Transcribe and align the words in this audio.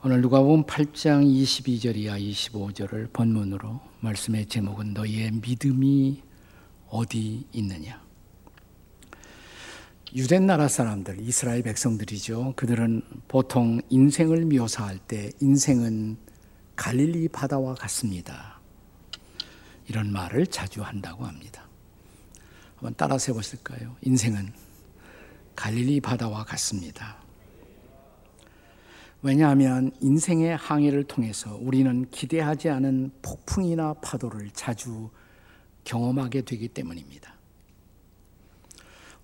오늘 0.00 0.20
누가복음 0.20 0.62
8장 0.62 1.24
22절 1.24 1.96
이하 1.96 2.16
25절을 2.16 3.12
본문으로 3.12 3.80
말씀의 3.98 4.46
제목은 4.46 4.94
너희의 4.94 5.32
믿음이 5.32 6.22
어디 6.88 7.44
있느냐. 7.52 8.00
유대 10.14 10.38
나라 10.38 10.68
사람들, 10.68 11.20
이스라엘 11.22 11.64
백성들이죠. 11.64 12.52
그들은 12.54 13.02
보통 13.26 13.80
인생을 13.90 14.44
묘사할 14.44 14.98
때 14.98 15.32
인생은 15.40 16.16
갈릴리 16.76 17.26
바다와 17.30 17.74
같습니다. 17.74 18.60
이런 19.88 20.12
말을 20.12 20.46
자주 20.46 20.80
한다고 20.80 21.24
합니다. 21.26 21.64
한번 22.76 22.94
따라서 22.96 23.32
해보실까요? 23.32 23.96
인생은 24.02 24.52
갈릴리 25.56 26.00
바다와 26.02 26.44
같습니다. 26.44 27.27
왜냐하면 29.20 29.90
인생의 30.00 30.56
항해를 30.56 31.04
통해서 31.04 31.56
우리는 31.60 32.08
기대하지 32.10 32.68
않은 32.68 33.10
폭풍이나 33.20 33.94
파도를 33.94 34.50
자주 34.52 35.10
경험하게 35.84 36.42
되기 36.42 36.68
때문입니다. 36.68 37.34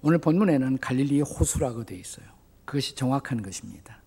오늘 0.03 0.19
본문에는 0.19 0.79
갈릴리 0.79 1.21
호수라고 1.21 1.85
되어 1.85 1.99
있어요. 1.99 2.27
그것이 2.65 2.95
정확한 2.95 3.43
것입니다. 3.43 4.03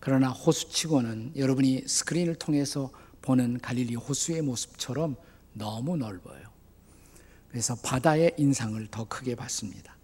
그러나 0.00 0.30
호수치고는 0.30 1.32
여러분이 1.36 1.84
스크린을 1.86 2.36
통해서 2.36 2.90
보는 3.20 3.58
갈릴리 3.60 3.94
호수의 3.94 4.42
모습처럼 4.42 5.16
너무 5.52 5.96
넓어요. 5.96 6.42
그래서 7.50 7.76
바다의 7.84 8.34
인상을 8.38 8.84
더 8.90 9.04
크게 9.04 9.34
받습니다. 9.34 9.94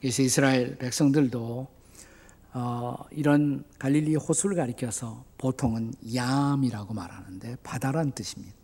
그래서 0.00 0.22
이스라엘 0.22 0.78
백성들도 0.78 1.68
어, 2.54 2.96
이런 3.10 3.64
갈릴리 3.78 4.14
호수를 4.16 4.56
가리켜서 4.56 5.24
보통은 5.38 5.94
얌이라고 6.14 6.92
말하는데 6.92 7.56
바다란 7.62 8.12
뜻입니다. 8.12 8.54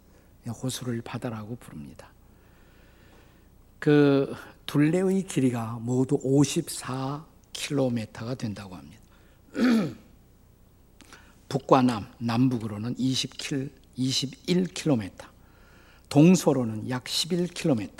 호수를 0.48 1.00
바다라고 1.03 1.56
부릅니다. 1.56 2.11
그 3.78 4.34
둘레의 4.67 5.22
길이가 5.25 5.78
모두 5.80 6.19
54km가 6.19 8.36
된다고 8.36 8.77
합니다. 8.77 9.00
북과 11.48 11.83
남, 11.83 12.06
남북으로는 12.19 12.97
20km, 12.97 13.70
21km, 13.97 15.12
동서로는 16.08 16.91
약 16.91 17.05
11km, 17.05 17.91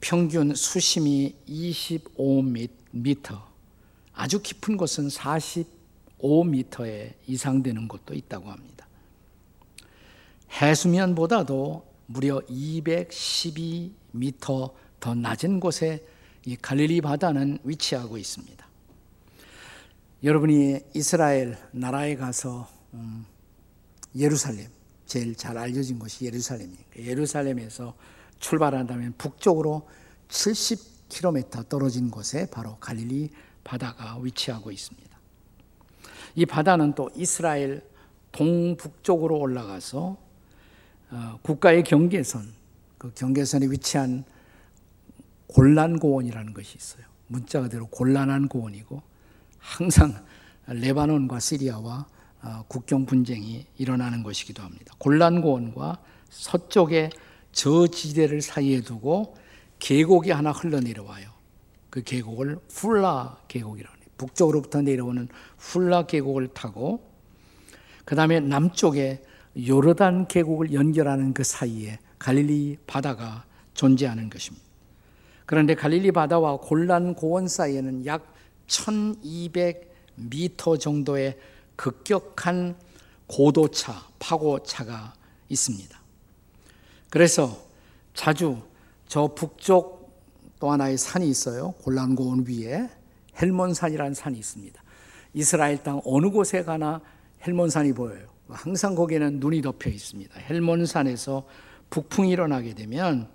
평균 0.00 0.52
수심이 0.54 1.36
25m, 1.48 3.53
아주 4.14 4.40
깊은 4.40 4.76
곳은 4.76 5.08
45m에 5.08 7.14
이상 7.26 7.62
되는 7.62 7.88
곳도 7.88 8.14
있다고 8.14 8.50
합니다. 8.50 8.86
해수면보다도 10.60 11.94
무려 12.06 12.40
212m 12.40 14.72
더 15.00 15.14
낮은 15.14 15.60
곳에 15.60 16.06
이 16.46 16.56
갈릴리 16.56 17.00
바다는 17.00 17.58
위치하고 17.64 18.18
있습니다. 18.18 18.68
여러분이 20.22 20.80
이스라엘 20.94 21.56
나라에 21.72 22.16
가서 22.16 22.68
음, 22.94 23.26
예루살렘 24.16 24.68
제일 25.06 25.34
잘 25.34 25.58
알려진 25.58 25.98
곳이 25.98 26.24
예루살렘이에요. 26.24 26.84
예루살렘에서 26.96 27.94
출발한다면 28.38 29.14
북쪽으로 29.18 29.88
70km 30.28 31.68
떨어진 31.68 32.10
곳에 32.10 32.46
바로 32.50 32.76
갈릴리 32.76 33.30
바다가 33.64 34.18
위치하고 34.20 34.70
있습니다. 34.70 35.04
이 36.36 36.46
바다는 36.46 36.94
또 36.94 37.10
이스라엘 37.16 37.82
동북쪽으로 38.32 39.38
올라가서 39.38 40.16
어, 41.10 41.38
국가의 41.42 41.84
경계선, 41.84 42.48
그 42.98 43.12
경계선에 43.14 43.66
위치한 43.66 44.24
곤란고원이라는 45.46 46.54
것이 46.54 46.76
있어요. 46.76 47.04
문자 47.28 47.60
그대로 47.60 47.86
곤란한 47.86 48.48
고원이고 48.48 49.02
항상 49.58 50.24
레바논과 50.66 51.38
시리아와 51.40 52.06
어, 52.42 52.64
국경 52.68 53.06
분쟁이 53.06 53.66
일어나는 53.78 54.22
것이기도 54.22 54.62
합니다. 54.62 54.94
곤란고원과 54.98 55.98
서쪽의 56.28 57.10
저지대를 57.52 58.42
사이에 58.42 58.80
두고 58.80 59.36
계곡이 59.78 60.30
하나 60.30 60.50
흘러내려와요. 60.50 61.33
그 61.94 62.02
계곡을 62.02 62.58
훌라 62.70 63.38
계곡이라고 63.46 63.96
해요. 63.96 64.04
북쪽으로부터 64.18 64.82
내려오는 64.82 65.28
훌라 65.58 66.06
계곡을 66.06 66.48
타고 66.48 67.08
그 68.04 68.16
다음에 68.16 68.40
남쪽에 68.40 69.22
요르단 69.56 70.26
계곡을 70.26 70.72
연결하는 70.72 71.32
그 71.32 71.44
사이에 71.44 72.00
갈릴리 72.18 72.78
바다가 72.88 73.44
존재하는 73.74 74.28
것입니다. 74.28 74.66
그런데 75.46 75.76
갈릴리 75.76 76.10
바다와 76.10 76.56
골란 76.56 77.14
고원 77.14 77.46
사이에는 77.46 78.06
약 78.06 78.34
1200m 78.66 80.80
정도의 80.80 81.38
급격한 81.76 82.74
고도차, 83.28 84.08
파고차가 84.18 85.14
있습니다. 85.48 85.96
그래서 87.08 87.56
자주 88.14 88.60
저 89.06 89.32
북쪽 89.32 89.93
또 90.64 90.70
하나의 90.70 90.96
산이 90.96 91.28
있어요. 91.28 91.72
골란고원 91.82 92.46
위에 92.48 92.88
헬몬산이라는 93.38 94.14
산이 94.14 94.38
있습니다. 94.38 94.82
이스라엘 95.34 95.82
땅 95.82 96.00
어느 96.06 96.30
곳에 96.30 96.62
가나 96.62 97.02
헬몬산이 97.46 97.92
보여요. 97.92 98.28
항상 98.48 98.94
거기에는 98.94 99.40
눈이 99.40 99.60
덮여 99.60 99.90
있습니다. 99.90 100.40
헬몬산에서 100.40 101.46
북풍이 101.90 102.30
일어나게 102.30 102.72
되면 102.72 103.28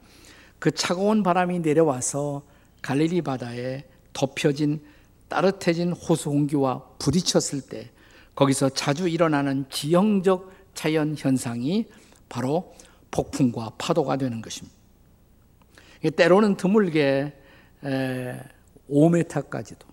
그 0.57 0.71
차가운 0.71 1.21
바람이 1.21 1.59
내려와서 1.59 2.41
갈릴리 2.81 3.21
바다에 3.21 3.83
덮여진 4.13 4.81
따뜻해진 5.27 5.91
호수 5.91 6.31
공기와 6.31 6.83
부딪혔을 6.97 7.61
때 7.69 7.91
거기서 8.33 8.69
자주 8.69 9.07
일어나는 9.07 9.65
지형적 9.69 10.51
자연 10.73 11.13
현상이 11.15 11.85
바로 12.27 12.73
폭풍과 13.11 13.73
파도가 13.77 14.17
되는 14.17 14.41
것입니다. 14.41 14.78
때로는 16.15 16.55
드물게 16.55 17.33
5m까지도 18.89 19.85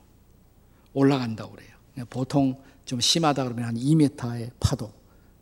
올라간다고 0.93 1.53
그래요. 1.53 1.71
보통 2.11 2.63
좀 2.85 3.01
심하다 3.01 3.45
그러면 3.45 3.65
한 3.65 3.75
2m의 3.75 4.51
파도. 4.61 4.93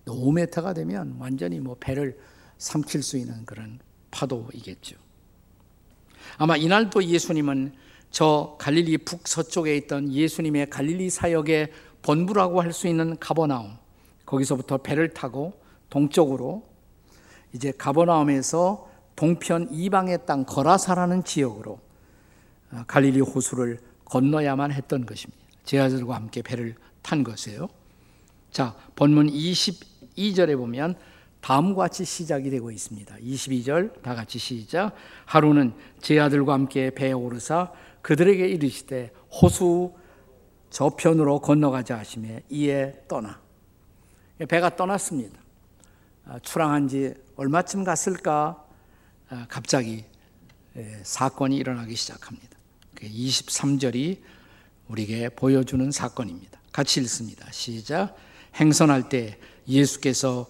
5m가 0.06 0.74
되면 0.74 1.16
완전히 1.18 1.60
뭐 1.60 1.76
배를 1.78 2.18
삼킬 2.58 3.02
수 3.02 3.16
있는 3.16 3.44
그런 3.44 3.78
파도이겠죠. 4.10 4.96
아마 6.38 6.56
이날도 6.56 7.04
예수님은 7.04 7.74
저 8.10 8.56
갈릴리 8.58 8.98
북서쪽에 8.98 9.76
있던 9.76 10.12
예수님의 10.12 10.70
갈릴리 10.70 11.10
사역의 11.10 11.72
본부라고 12.02 12.60
할 12.60 12.72
수 12.72 12.86
있는 12.86 13.18
가버나움 13.18 13.76
거기서부터 14.24 14.78
배를 14.78 15.14
타고 15.14 15.52
동쪽으로 15.90 16.66
이제 17.52 17.72
가버나움에서 17.72 18.90
동편 19.16 19.68
이방의 19.70 20.26
땅 20.26 20.44
거라사라는 20.44 21.24
지역으로 21.24 21.78
어, 22.72 22.84
갈릴리 22.86 23.20
호수를 23.20 23.78
건너야만 24.04 24.72
했던 24.72 25.06
것입니다. 25.06 25.42
제자들과 25.64 26.14
함께 26.14 26.42
배를 26.42 26.74
탄 27.02 27.24
것이에요. 27.24 27.68
자, 28.50 28.76
본문 28.96 29.28
22절에 29.28 30.56
보면 30.56 30.96
다음과 31.40 31.82
같이 31.82 32.04
시작이 32.04 32.48
되고 32.50 32.70
있습니다. 32.70 33.16
22절 33.16 34.02
다 34.02 34.14
같이 34.14 34.38
시작. 34.38 34.94
하루는 35.26 35.74
제 36.00 36.18
아들과 36.18 36.54
함께 36.54 36.90
배에 36.90 37.12
오르사 37.12 37.70
그들에게 38.00 38.46
이르시되 38.48 39.12
호수 39.30 39.92
저편으로 40.70 41.40
건너가자 41.40 41.98
하시며 41.98 42.38
이에 42.48 43.04
떠나 43.08 43.40
배가 44.48 44.74
떠났습니다. 44.74 45.38
아, 46.26 46.38
출항한 46.38 46.88
지 46.88 47.14
얼마쯤 47.36 47.84
갔을까 47.84 48.32
아, 48.58 48.63
갑자기 49.48 50.04
예, 50.76 51.00
사건이 51.02 51.56
일어나기 51.56 51.94
시작합니다. 51.94 52.56
23절이 52.96 54.18
우리에게 54.88 55.28
보여주는 55.30 55.90
사건입니다. 55.90 56.60
같이 56.72 57.00
읽습니다. 57.00 57.50
시작. 57.52 58.16
행선할 58.56 59.08
때 59.08 59.38
예수께서 59.68 60.46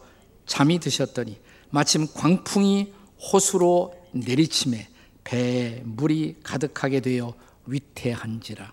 잠이 0.47 0.79
드셨더니 0.79 1.41
마침 1.71 2.07
광풍이 2.13 2.93
호수로 3.33 3.95
내리침에 4.13 4.89
배에 5.25 5.83
물이 5.85 6.41
가득하게 6.43 7.01
되어 7.01 7.35
위태한지라. 7.67 8.73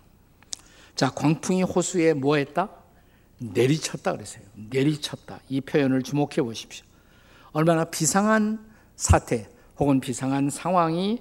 자, 0.95 1.09
광풍이 1.09 1.63
호수에 1.63 2.13
뭐 2.13 2.35
했다? 2.35 2.69
내리쳤다 3.39 4.11
그랬어요. 4.13 4.43
내리쳤다. 4.53 5.39
이 5.49 5.61
표현을 5.61 6.03
주목해 6.03 6.41
보십시오. 6.43 6.85
얼마나 7.53 7.85
비상한 7.85 8.63
사태, 8.95 9.49
혹은 9.81 9.99
비상한 9.99 10.51
상황이 10.51 11.19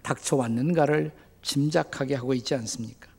닥쳐왔는가를 0.00 1.12
짐작하게 1.42 2.14
하고 2.14 2.32
있지 2.32 2.54
않습니까? 2.54 3.10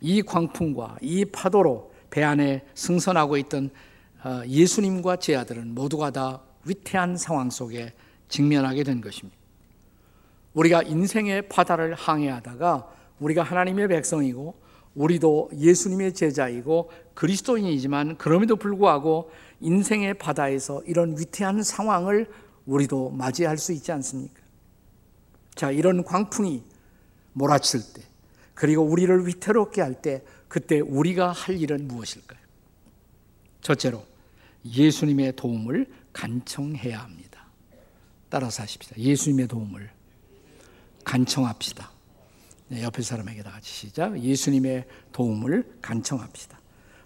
이 0.00 0.22
광풍과 0.22 0.96
이 1.00 1.24
파도로 1.24 1.92
배 2.10 2.24
안에 2.24 2.66
승선하고 2.74 3.36
있던 3.36 3.70
어, 4.24 4.42
예수님과 4.46 5.16
제 5.16 5.36
아들은 5.36 5.74
모두가 5.74 6.10
다 6.10 6.40
위태한 6.64 7.16
상황 7.16 7.48
속에 7.50 7.92
직면하게 8.28 8.82
된 8.82 9.00
것입니다. 9.00 9.38
우리가 10.54 10.82
인생의 10.82 11.48
바다를 11.48 11.94
항해하다가 11.94 12.88
우리가 13.20 13.44
하나님의 13.44 13.86
백성이고 13.86 14.54
우리도 14.96 15.50
예수님의 15.56 16.14
제자이고 16.14 16.90
그리스도인이지만 17.14 18.16
그럼에도 18.18 18.56
불구하고 18.56 19.30
인생의 19.60 20.14
바다에서 20.14 20.82
이런 20.86 21.16
위태한 21.16 21.62
상황을 21.62 22.28
우리도 22.66 23.10
맞이할 23.10 23.58
수 23.58 23.72
있지 23.72 23.92
않습니까? 23.92 24.40
자, 25.54 25.70
이런 25.70 26.04
광풍이 26.04 26.62
몰아칠 27.32 27.80
때, 27.94 28.02
그리고 28.54 28.82
우리를 28.82 29.26
위태롭게 29.26 29.80
할 29.80 30.00
때, 30.00 30.22
그때 30.48 30.80
우리가 30.80 31.32
할 31.32 31.60
일은 31.60 31.88
무엇일까요? 31.88 32.40
첫째로, 33.60 34.04
예수님의 34.64 35.36
도움을 35.36 35.86
간청해야 36.12 37.00
합니다. 37.00 37.46
따라서 38.28 38.62
하십시다. 38.62 38.96
예수님의 38.96 39.48
도움을 39.48 39.90
간청합시다. 41.04 41.90
네, 42.68 42.82
옆에 42.82 43.02
사람에게 43.02 43.42
다 43.42 43.50
같이 43.50 43.70
시작. 43.70 44.18
예수님의 44.18 44.86
도움을 45.12 45.78
간청합시다. 45.82 46.58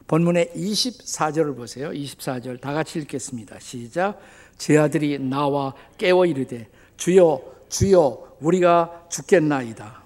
본문의 0.06 0.52
24절을 0.54 1.56
보세요. 1.56 1.90
24절 1.90 2.60
다 2.60 2.72
같이 2.72 3.00
읽겠습니다. 3.00 3.58
시작. 3.58 4.20
제 4.58 4.78
아들이 4.78 5.18
나와 5.18 5.74
깨워 5.98 6.26
이르되 6.26 6.68
주여 6.96 7.40
주여 7.68 8.36
우리가 8.40 9.06
죽겠나이다. 9.10 10.02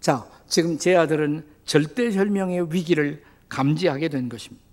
자, 0.00 0.28
지금 0.46 0.78
제 0.78 0.96
아들은 0.96 1.46
절대절명의 1.64 2.72
위기를 2.72 3.22
감지하게 3.48 4.08
된 4.08 4.28
것입니다. 4.28 4.64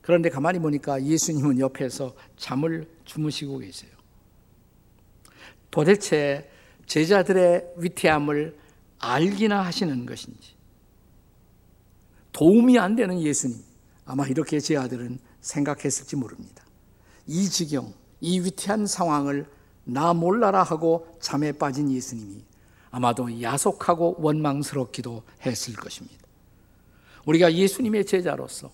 그런데 0.00 0.28
가만히 0.28 0.58
보니까 0.58 1.02
예수님은 1.02 1.58
옆에서 1.60 2.14
잠을 2.36 2.86
주무시고 3.04 3.58
계세요. 3.58 3.90
도대체 5.70 6.48
제자들의 6.86 7.74
위태함을 7.78 8.56
알기나 8.98 9.64
하시는 9.64 10.06
것인지, 10.06 10.54
도움이 12.32 12.78
안 12.78 12.94
되는 12.94 13.20
예수님, 13.20 13.56
아마 14.04 14.26
이렇게 14.26 14.60
제 14.60 14.76
아들은 14.76 15.18
생각했을지 15.40 16.16
모릅니다. 16.16 16.63
이 17.26 17.48
지경, 17.48 17.92
이 18.20 18.40
위태한 18.40 18.86
상황을 18.86 19.46
나 19.84 20.14
몰라라 20.14 20.62
하고 20.62 21.16
잠에 21.20 21.52
빠진 21.52 21.90
예수님이 21.90 22.42
아마도 22.90 23.42
야속하고 23.42 24.16
원망스럽기도 24.18 25.22
했을 25.44 25.74
것입니다. 25.74 26.24
우리가 27.26 27.52
예수님의 27.52 28.04
제자로서 28.04 28.70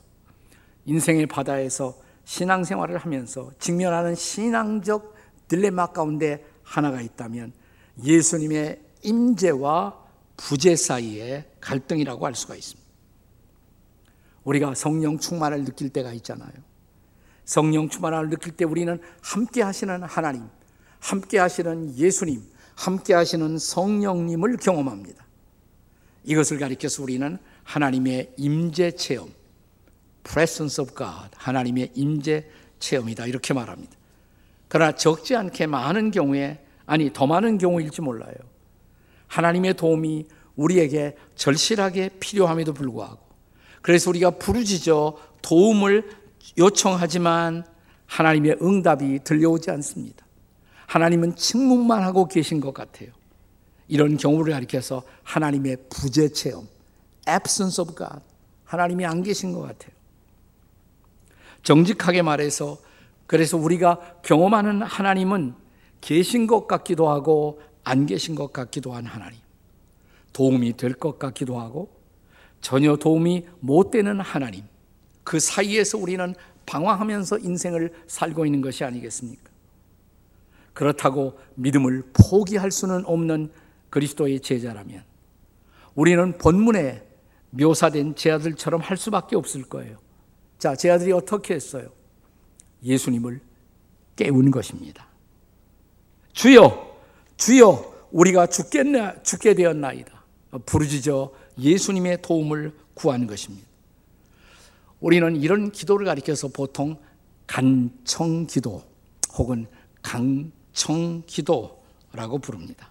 인생의 0.84 1.26
바다에서 1.26 1.96
신앙생활을 2.24 2.98
하면서 2.98 3.50
직면하는 3.58 4.14
신앙적 4.14 5.14
딜레마 5.48 5.86
가운데 5.86 6.44
하나가 6.62 7.00
있다면 7.00 7.52
예수님의 8.04 8.80
임재와 9.02 9.98
부재 10.36 10.76
사이의 10.76 11.44
갈등이라고 11.60 12.24
할 12.24 12.34
수가 12.34 12.54
있습니다. 12.54 12.88
우리가 14.44 14.74
성령 14.74 15.18
충만을 15.18 15.64
느낄 15.64 15.90
때가 15.90 16.12
있잖아요. 16.14 16.52
성령 17.50 17.88
충만을 17.88 18.30
느낄 18.30 18.52
때 18.52 18.64
우리는 18.64 19.00
함께 19.22 19.60
하시는 19.60 20.04
하나님, 20.04 20.44
함께 21.00 21.40
하시는 21.40 21.96
예수님, 21.96 22.44
함께 22.76 23.12
하시는 23.12 23.58
성령님을 23.58 24.56
경험합니다. 24.58 25.26
이것을 26.22 26.60
가리켜서 26.60 27.02
우리는 27.02 27.38
하나님의 27.64 28.34
임재 28.36 28.92
체험, 28.92 29.32
presence 30.22 30.80
of 30.80 30.94
God, 30.94 31.30
하나님의 31.34 31.90
임재 31.96 32.46
체험이다 32.78 33.26
이렇게 33.26 33.52
말합니다. 33.52 33.96
그러나 34.68 34.92
적지 34.92 35.34
않게 35.34 35.66
많은 35.66 36.12
경우에 36.12 36.64
아니 36.86 37.12
더 37.12 37.26
많은 37.26 37.58
경우일지 37.58 38.00
몰라요. 38.00 38.32
하나님의 39.26 39.74
도움이 39.74 40.28
우리에게 40.54 41.16
절실하게 41.34 42.10
필요함에도 42.20 42.74
불구하고 42.74 43.18
그래서 43.82 44.08
우리가 44.10 44.30
부르짖어 44.38 45.18
도움을 45.42 46.19
요청하지만 46.58 47.64
하나님의 48.06 48.58
응답이 48.60 49.20
들려오지 49.24 49.70
않습니다. 49.70 50.26
하나님은 50.86 51.36
침묵만 51.36 52.02
하고 52.02 52.26
계신 52.26 52.60
것 52.60 52.74
같아요. 52.74 53.10
이런 53.88 54.16
경우를 54.16 54.52
가리켜서 54.52 55.02
하나님의 55.22 55.76
부재 55.88 56.28
체험, 56.28 56.66
absence 57.28 57.80
of 57.82 57.94
God, 57.94 58.20
하나님이 58.64 59.04
안 59.06 59.22
계신 59.22 59.52
것 59.52 59.60
같아요. 59.62 59.92
정직하게 61.62 62.22
말해서 62.22 62.78
그래서 63.26 63.56
우리가 63.56 63.98
경험하는 64.22 64.82
하나님은 64.82 65.54
계신 66.00 66.46
것 66.46 66.66
같기도 66.66 67.08
하고 67.08 67.60
안 67.84 68.06
계신 68.06 68.34
것 68.34 68.52
같기도 68.52 68.92
한 68.92 69.06
하나님. 69.06 69.38
도움이 70.32 70.76
될 70.76 70.94
것 70.94 71.18
같기도 71.18 71.60
하고 71.60 71.90
전혀 72.60 72.96
도움이 72.96 73.46
못 73.60 73.90
되는 73.90 74.20
하나님. 74.20 74.64
그 75.24 75.38
사이에서 75.38 75.98
우리는 75.98 76.34
방황하면서 76.66 77.38
인생을 77.38 77.92
살고 78.06 78.46
있는 78.46 78.60
것이 78.60 78.84
아니겠습니까? 78.84 79.50
그렇다고 80.72 81.38
믿음을 81.56 82.04
포기할 82.12 82.70
수는 82.70 83.04
없는 83.04 83.50
그리스도의 83.90 84.40
제자라면 84.40 85.04
우리는 85.94 86.38
본문에 86.38 87.06
묘사된 87.50 88.14
제 88.14 88.30
아들처럼 88.30 88.80
할 88.80 88.96
수밖에 88.96 89.36
없을 89.36 89.64
거예요. 89.64 89.98
자, 90.58 90.76
제 90.76 90.90
아들이 90.90 91.12
어떻게 91.12 91.54
했어요? 91.54 91.90
예수님을 92.82 93.40
깨운 94.14 94.50
것입니다. 94.50 95.08
주여, 96.32 96.96
주여, 97.36 98.08
우리가 98.12 98.46
죽겠나, 98.46 99.22
죽게 99.22 99.54
되었나이다. 99.54 100.24
부르짖어 100.66 101.32
예수님의 101.58 102.22
도움을 102.22 102.74
구하는 102.94 103.26
것입니다. 103.26 103.69
우리는 105.00 105.36
이런 105.36 105.72
기도를 105.72 106.06
가리켜서 106.06 106.48
보통 106.48 106.98
간청 107.46 108.46
기도 108.46 108.82
혹은 109.36 109.66
강청 110.02 111.22
기도라고 111.26 112.38
부릅니다. 112.40 112.90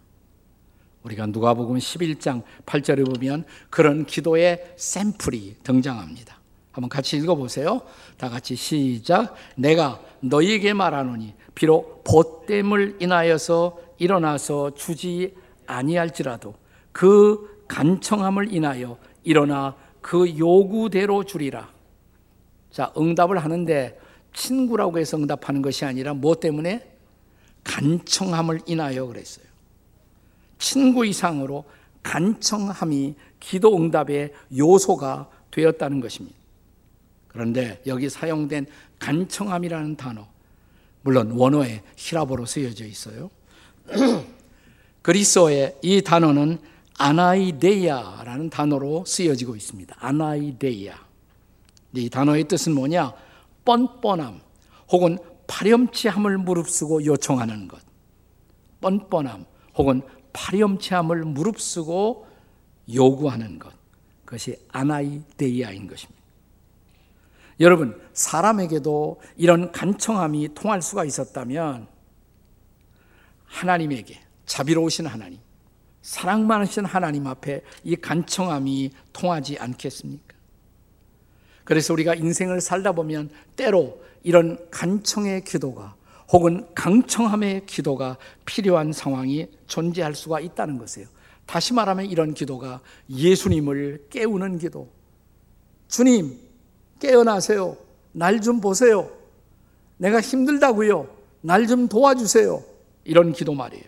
우리가 1.04 1.28
누가복음 1.28 1.78
11장 1.78 2.44
8절에 2.66 3.06
보면 3.06 3.46
그런 3.70 4.06
기도의 4.06 4.74
샘플이 4.76 5.58
등장합니다. 5.64 6.38
한번 6.72 6.90
같이 6.90 7.18
읽어 7.18 7.36
보세요. 7.36 7.82
다 8.18 8.30
같이 8.30 8.56
시작. 8.56 9.36
내가 9.56 10.01
너희에게 10.20 10.74
말하노니 10.74 11.34
비록 11.56 12.04
보됨을 12.04 12.98
인하여서 13.00 13.80
일어나서 13.98 14.74
주지 14.75 15.36
아니할지라도 15.66 16.56
그 16.92 17.63
간청함을 17.68 18.54
인하여 18.54 18.98
일어나 19.24 19.75
그 20.01 20.38
요구대로 20.38 21.24
주리라. 21.24 21.70
자, 22.72 22.94
응답을 22.98 23.40
하는데 23.40 24.00
친구라고 24.34 25.00
해서 25.00 25.18
응답하는 25.18 25.62
것이 25.62 25.86
아니라 25.86 26.14
뭐 26.14 26.36
때문에 26.40 26.88
간청함을 27.64 28.62
인하여 28.68 29.06
그랬어요. 29.06 29.46
친구 30.58 31.06
이상으로 31.06 31.66
간청함이 32.04 33.16
기도 33.40 33.76
응답의 33.76 34.34
요소가 34.58 35.30
되었다는 35.52 36.00
것입니다. 36.00 36.38
그런데 37.28 37.82
여기 37.88 38.10
사용된 38.10 38.66
간청함이라는 39.00 39.96
단어, 39.96 40.28
물론 41.02 41.32
원어에 41.32 41.82
히라보로 41.96 42.46
쓰여져 42.46 42.86
있어요. 42.86 43.30
그리스어의 45.02 45.78
이 45.82 46.02
단어는 46.02 46.60
아나이데야라는 46.98 48.50
단어로 48.50 49.06
쓰여지고 49.06 49.56
있습니다. 49.56 49.96
아나이데야. 50.00 51.09
이 51.93 52.10
단어의 52.10 52.48
뜻은 52.48 52.74
뭐냐? 52.74 53.13
뻔뻔함 53.65 54.41
혹은 54.91 55.17
파렴치함을 55.48 56.38
무릅쓰고 56.38 57.05
요청하는 57.05 57.67
것. 57.67 57.81
뻔뻔함 58.81 59.46
혹은 59.75 60.01
파렴치함을 60.34 61.24
무릅쓰고 61.25 62.27
요구하는 62.93 63.60
것. 63.60 63.74
그것이 64.25 64.58
아나이데야인 64.69 65.88
것입니다. 65.88 66.19
여러분, 67.60 68.00
사람에게도 68.13 69.19
이런 69.36 69.72
간청함이 69.72 70.53
통할 70.53 70.81
수가 70.81 71.03
있었다면 71.03 71.88
하나님에게 73.46 74.22
자비로우신 74.46 75.08
하나님, 75.08 75.39
사랑 76.01 76.48
많으신 76.48 76.86
하나님 76.86 77.27
앞에 77.27 77.62
이 77.84 77.96
간청함이 77.96 78.91
통하지 79.12 79.58
않겠습니까? 79.60 80.28
그래서 81.70 81.94
우리가 81.94 82.16
인생을 82.16 82.62
살다 82.62 82.94
보면 82.94 83.30
때로 83.56 84.02
이런 84.24 84.58
간청의 84.72 85.44
기도가 85.44 85.94
혹은 86.32 86.66
강청함의 86.74 87.68
기도가 87.68 88.18
필요한 88.44 88.92
상황이 88.92 89.46
존재할 89.68 90.16
수가 90.16 90.40
있다는 90.40 90.80
것이에요. 90.80 91.08
다시 91.46 91.76
말하면 91.76 92.08
이런 92.08 92.34
기도가 92.34 92.82
예수님을 93.08 94.08
깨우는 94.10 94.58
기도. 94.58 94.90
주님, 95.88 96.40
깨어나세요. 97.00 97.78
날 98.14 98.40
좀 98.42 98.60
보세요. 98.62 99.12
내가 99.98 100.22
힘들다고요. 100.22 101.08
날 101.42 101.68
좀 101.68 101.88
도와주세요. 101.88 102.64
이런 103.04 103.32
기도 103.32 103.54
말이에요. 103.54 103.86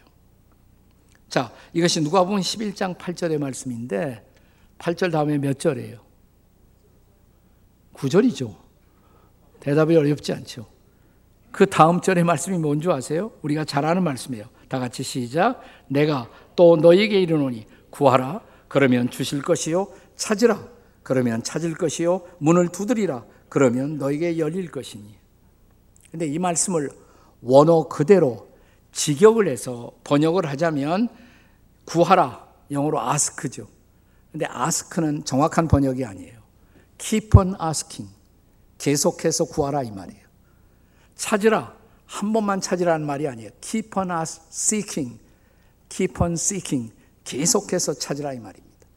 자, 1.30 1.52
이것이 1.74 2.00
누가 2.02 2.24
보면 2.26 2.42
11장 2.42 2.96
8절의 2.96 3.40
말씀인데 3.40 4.24
8절 4.78 5.12
다음에 5.12 5.40
몇 5.40 5.58
절이에요? 5.58 6.11
9절이죠. 7.94 8.56
대답이 9.60 9.96
어렵지 9.96 10.34
않죠. 10.34 10.66
그 11.52 11.66
다음 11.66 12.02
절의 12.02 12.24
말씀이 12.24 12.58
뭔지 12.58 12.90
아세요? 12.90 13.32
우리가 13.42 13.66
잘 13.66 13.86
아는 13.86 14.04
말씀이에요. 14.04 14.46
다 14.68 14.80
같이 14.80 15.04
시작. 15.04 15.62
내가 15.88 16.30
또 16.56 16.78
너에게 16.78 17.22
이르노니 17.22 17.66
구하라. 17.90 18.42
그러면 18.68 19.10
주실 19.10 19.42
것이요. 19.42 19.88
찾으라. 20.16 20.68
그러면 21.04 21.44
찾을 21.44 21.74
것이요. 21.76 22.22
문을 22.40 22.70
두드리라. 22.70 23.26
그러면 23.50 23.98
너에게 23.98 24.38
열릴 24.38 24.72
것이니. 24.72 25.20
근데 26.10 26.26
이 26.26 26.40
말씀을 26.40 26.90
원어 27.42 27.88
그대로 27.90 28.50
직역을 28.94 29.48
해서 29.48 29.92
번역을 30.04 30.46
하자면 30.48 31.10
구하라. 31.86 32.48
영어로 32.72 33.00
ask죠. 33.12 33.68
근데 34.32 34.46
ask는 34.46 35.26
정확한 35.26 35.68
번역이 35.68 36.06
아니에요. 36.06 36.41
Keep 37.02 37.38
on 37.38 37.56
asking. 37.62 38.14
계속해서 38.78 39.46
구하라 39.46 39.84
이 39.84 39.92
말이에요. 39.92 40.26
찾으라. 41.16 41.76
한 42.06 42.34
번만 42.34 42.62
찾으라는 42.62 43.06
말이 43.06 43.28
아니에요. 43.28 43.50
keep 43.62 43.98
on 43.98 44.10
seeking. 44.12 45.20
keep 45.90 46.22
on 46.22 46.34
seeking. 46.34 46.94
계속해서 47.24 47.94
찾으라 47.94 48.34
이 48.34 48.40
말입니다. 48.40 48.88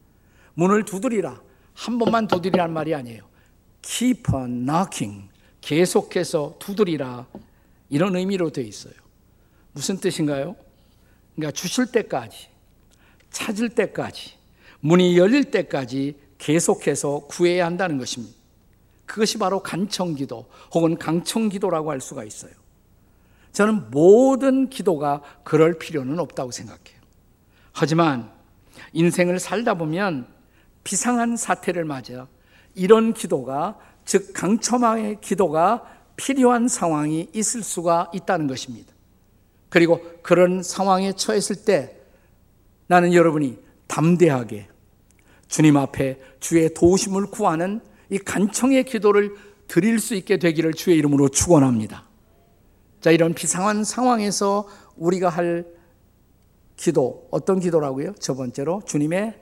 문을 0.53 0.85
두드리라. 0.85 1.41
한 1.73 1.97
번만 1.97 2.27
두드리라는 2.27 2.73
말이 2.73 2.93
아니에요. 2.93 3.27
keep 3.81 4.33
on 4.33 4.65
knocking. 4.65 5.29
계속해서 5.61 6.55
두드리라. 6.59 7.27
이런 7.89 8.15
의미로 8.15 8.51
되어 8.51 8.63
있어요. 8.63 8.93
무슨 9.71 9.97
뜻인가요? 9.97 10.55
그러니까 11.35 11.51
주실 11.51 11.87
때까지, 11.87 12.47
찾을 13.29 13.69
때까지, 13.69 14.33
문이 14.79 15.17
열릴 15.17 15.51
때까지 15.51 16.17
계속해서 16.37 17.25
구해야 17.27 17.65
한다는 17.65 17.97
것입니다. 17.97 18.35
그것이 19.05 19.37
바로 19.37 19.61
간청기도 19.61 20.45
혹은 20.73 20.97
강청기도라고 20.97 21.91
할 21.91 22.01
수가 22.01 22.23
있어요. 22.23 22.51
저는 23.51 23.89
모든 23.91 24.69
기도가 24.69 25.21
그럴 25.43 25.77
필요는 25.77 26.19
없다고 26.19 26.51
생각해요. 26.51 26.99
하지만 27.71 28.29
인생을 28.93 29.39
살다 29.39 29.75
보면 29.75 30.27
비상한 30.83 31.37
사태를 31.37 31.85
맞아 31.85 32.27
이런 32.73 33.13
기도가 33.13 33.77
즉 34.03 34.33
강첨함의 34.33 35.19
기도가 35.21 35.83
필요한 36.15 36.67
상황이 36.67 37.29
있을 37.33 37.63
수가 37.63 38.11
있다는 38.13 38.47
것입니다. 38.47 38.93
그리고 39.69 40.01
그런 40.21 40.63
상황에 40.63 41.13
처했을 41.13 41.65
때 41.65 41.97
나는 42.87 43.13
여러분이 43.13 43.57
담대하게 43.87 44.67
주님 45.47 45.77
앞에 45.77 46.19
주의 46.39 46.73
도우심을 46.73 47.27
구하는 47.27 47.81
이 48.09 48.17
간청의 48.17 48.85
기도를 48.85 49.35
드릴 49.67 49.99
수 49.99 50.15
있게 50.15 50.37
되기를 50.37 50.73
주의 50.73 50.97
이름으로 50.97 51.29
축원합니다. 51.29 52.07
자, 53.01 53.11
이런 53.11 53.33
비상한 53.33 53.83
상황에서 53.83 54.67
우리가 54.95 55.29
할 55.29 55.65
기도 56.75 57.27
어떤 57.31 57.59
기도라고요? 57.59 58.13
첫 58.19 58.35
번째로 58.35 58.81
주님의 58.85 59.41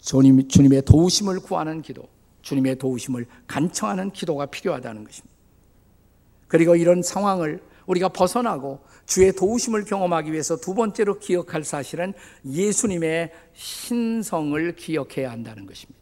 주님, 0.00 0.48
주님의 0.48 0.82
도우심을 0.82 1.40
구하는 1.40 1.80
기도, 1.80 2.08
주님의 2.42 2.78
도우심을 2.78 3.26
간청하는 3.46 4.10
기도가 4.10 4.46
필요하다는 4.46 5.04
것입니다. 5.04 5.32
그리고 6.48 6.76
이런 6.76 7.02
상황을 7.02 7.62
우리가 7.86 8.08
벗어나고 8.08 8.80
주의 9.06 9.32
도우심을 9.32 9.84
경험하기 9.84 10.32
위해서 10.32 10.56
두 10.56 10.74
번째로 10.74 11.18
기억할 11.18 11.64
사실은 11.64 12.14
예수님의 12.44 13.32
신성을 13.54 14.76
기억해야 14.76 15.30
한다는 15.30 15.66
것입니다. 15.66 16.00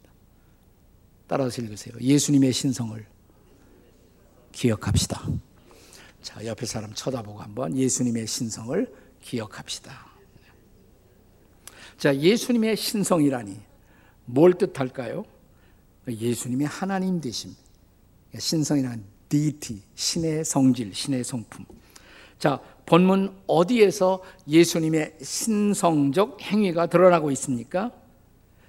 따라서 1.27 1.63
읽으세요. 1.63 1.95
예수님의 2.01 2.53
신성을 2.53 3.07
기억합시다. 4.53 5.27
자, 6.23 6.45
옆에 6.45 6.67
사람 6.67 6.93
쳐다보고 6.93 7.41
한번 7.41 7.77
예수님의 7.77 8.27
신성을 8.27 8.93
기억합시다. 9.23 10.11
자, 11.99 12.17
예수님의 12.17 12.77
신성이라니 12.77 13.61
뭘 14.25 14.55
뜻할까요? 14.55 15.25
예수님이 16.09 16.65
하나님 16.65 17.21
되심. 17.21 17.55
신성이란 18.37 19.05
디티, 19.31 19.81
신의 19.95 20.45
성질, 20.45 20.93
신의 20.93 21.25
성품. 21.25 21.65
자, 22.39 22.61
본문 22.85 23.33
어디에서 23.47 24.23
예수님의 24.49 25.19
신성적 25.23 26.43
행위가 26.43 26.87
드러나고 26.87 27.31
있습니까? 27.31 27.93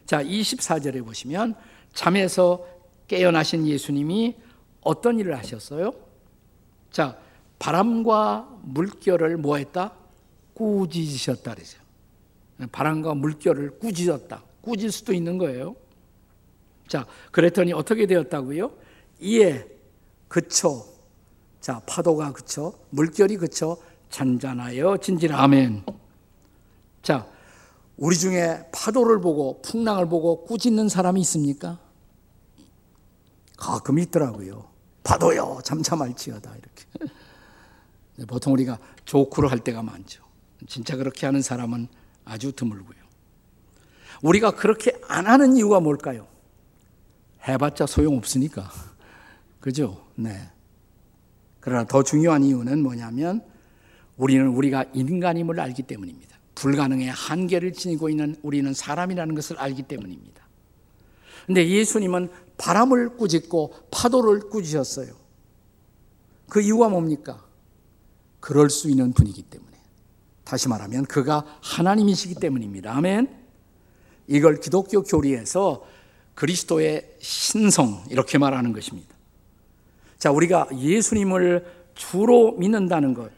자, 0.05 0.23
24절에 0.23 1.03
보시면 1.03 1.55
잠에서 1.93 2.65
깨어나신 3.07 3.67
예수님이 3.67 4.35
어떤 4.81 5.19
일을 5.19 5.37
하셨어요? 5.37 5.93
자, 6.91 7.17
바람과 7.57 8.59
물결을 8.61 9.37
뭐 9.37 9.57
했다? 9.57 9.93
꾸짖으셨다 10.53 11.55
그러죠. 11.55 11.79
바람과 12.71 13.15
물결을 13.15 13.79
꾸짖었다. 13.79 14.43
꾸질 14.61 14.91
수도 14.91 15.13
있는 15.13 15.39
거예요. 15.39 15.75
자, 16.87 17.07
그랬더니 17.31 17.73
어떻게 17.73 18.05
되었다고요? 18.05 18.71
이에 19.21 19.65
그쳐. 20.31 20.85
자, 21.59 21.81
파도가 21.85 22.31
그쳐. 22.31 22.73
물결이 22.91 23.35
그쳐. 23.35 23.75
잔잔하여 24.09 24.95
진지라. 24.95 25.37
아멘. 25.37 25.83
자, 27.03 27.27
우리 27.97 28.17
중에 28.17 28.65
파도를 28.71 29.19
보고 29.19 29.61
풍랑을 29.61 30.07
보고 30.07 30.45
꾸짖는 30.45 30.87
사람이 30.87 31.19
있습니까? 31.21 31.79
가끔 33.57 33.99
있더라고요. 33.99 34.69
파도요, 35.03 35.59
잠잠할지어다. 35.65 36.55
이렇게. 36.55 37.13
보통 38.25 38.53
우리가 38.53 38.79
조크를 39.03 39.51
할 39.51 39.59
때가 39.59 39.83
많죠. 39.83 40.23
진짜 40.65 40.95
그렇게 40.95 41.25
하는 41.25 41.41
사람은 41.41 41.89
아주 42.23 42.53
드물고요. 42.53 43.01
우리가 44.21 44.51
그렇게 44.51 44.97
안 45.09 45.27
하는 45.27 45.57
이유가 45.57 45.81
뭘까요? 45.81 46.25
해봤자 47.45 47.85
소용없으니까. 47.85 48.90
그죠? 49.61 50.05
네. 50.15 50.49
그러나 51.61 51.85
더 51.85 52.03
중요한 52.03 52.43
이유는 52.43 52.81
뭐냐면 52.83 53.41
우리는 54.17 54.47
우리가 54.47 54.85
인간임을 54.93 55.59
알기 55.59 55.83
때문입니다. 55.83 56.37
불가능의 56.55 57.09
한계를 57.09 57.71
지니고 57.71 58.09
있는 58.09 58.35
우리는 58.41 58.73
사람이라는 58.73 59.33
것을 59.35 59.57
알기 59.57 59.83
때문입니다. 59.83 60.41
근데 61.45 61.67
예수님은 61.67 62.29
바람을 62.57 63.17
꾸짖고 63.17 63.73
파도를 63.91 64.49
꾸짖었어요. 64.49 65.13
그 66.49 66.61
이유가 66.61 66.89
뭡니까? 66.89 67.43
그럴 68.39 68.69
수 68.69 68.89
있는 68.89 69.13
분이기 69.13 69.43
때문에. 69.43 69.71
다시 70.43 70.67
말하면 70.67 71.05
그가 71.05 71.45
하나님이시기 71.61 72.35
때문입니다. 72.35 72.93
아멘. 72.95 73.29
이걸 74.27 74.59
기독교 74.59 75.01
교리에서 75.03 75.85
그리스도의 76.35 77.15
신성 77.19 78.03
이렇게 78.09 78.37
말하는 78.37 78.73
것입니다. 78.73 79.10
자, 80.21 80.29
우리가 80.29 80.67
예수님을 80.77 81.65
주로 81.95 82.51
믿는다는 82.51 83.15
것 83.15 83.31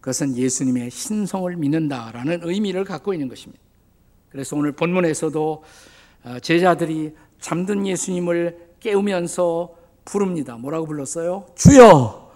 그것은 0.00 0.34
예수님의 0.34 0.90
신성을 0.90 1.54
믿는다라는 1.54 2.40
의미를 2.44 2.84
갖고 2.84 3.12
있는 3.12 3.28
것입니다. 3.28 3.62
그래서 4.30 4.56
오늘 4.56 4.72
본문에서도 4.72 5.64
어, 6.24 6.38
제자들이 6.40 7.14
잠든 7.38 7.86
예수님을 7.86 8.76
깨우면서 8.80 9.76
부릅니다. 10.06 10.56
뭐라고 10.56 10.86
불렀어요? 10.86 11.48
주여! 11.54 12.32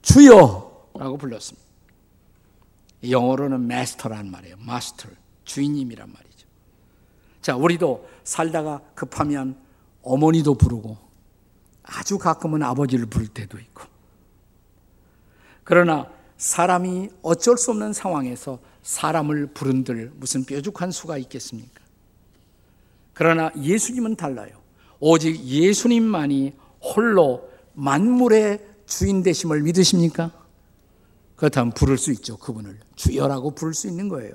주여! 0.00 0.88
라고 0.94 1.18
불렀습니다. 1.18 1.68
영어로는 3.10 3.60
마스터란 3.60 4.30
말이에요. 4.30 4.56
마스터. 4.60 5.10
주인님이란 5.44 6.10
말이죠. 6.10 6.46
자, 7.42 7.56
우리도 7.56 8.08
살다가 8.24 8.80
급하면 8.94 9.54
어머니도 10.00 10.54
부르고 10.54 11.03
아주 11.84 12.18
가끔은 12.18 12.62
아버지를 12.62 13.06
부를 13.06 13.28
때도 13.28 13.58
있고. 13.58 13.84
그러나 15.62 16.10
사람이 16.36 17.10
어쩔 17.22 17.56
수 17.56 17.70
없는 17.70 17.92
상황에서 17.92 18.58
사람을 18.82 19.48
부른들 19.48 20.12
무슨 20.16 20.44
뾰족한 20.44 20.90
수가 20.90 21.16
있겠습니까? 21.18 21.80
그러나 23.12 23.50
예수님은 23.56 24.16
달라요. 24.16 24.60
오직 24.98 25.42
예수님만이 25.44 26.54
홀로 26.82 27.48
만물의 27.74 28.60
주인 28.86 29.22
되심을 29.22 29.62
믿으십니까? 29.62 30.30
그렇다면 31.36 31.72
부를 31.72 31.96
수 31.96 32.12
있죠. 32.12 32.36
그분을 32.36 32.78
주여라고 32.96 33.54
부를 33.54 33.74
수 33.74 33.86
있는 33.88 34.08
거예요. 34.08 34.32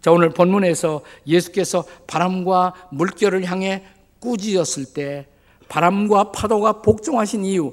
자, 0.00 0.10
오늘 0.10 0.30
본문에서 0.30 1.02
예수께서 1.26 1.84
바람과 2.06 2.88
물결을 2.92 3.44
향해 3.44 3.84
꾸짖었을 4.20 4.92
때 4.94 5.28
바람과 5.72 6.32
파도가 6.32 6.82
복종하신 6.82 7.46
이유, 7.46 7.72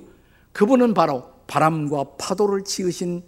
그분은 0.53 0.94
바로 0.94 1.34
바람과 1.48 2.15
파도를 2.18 2.63
지으신 2.63 3.22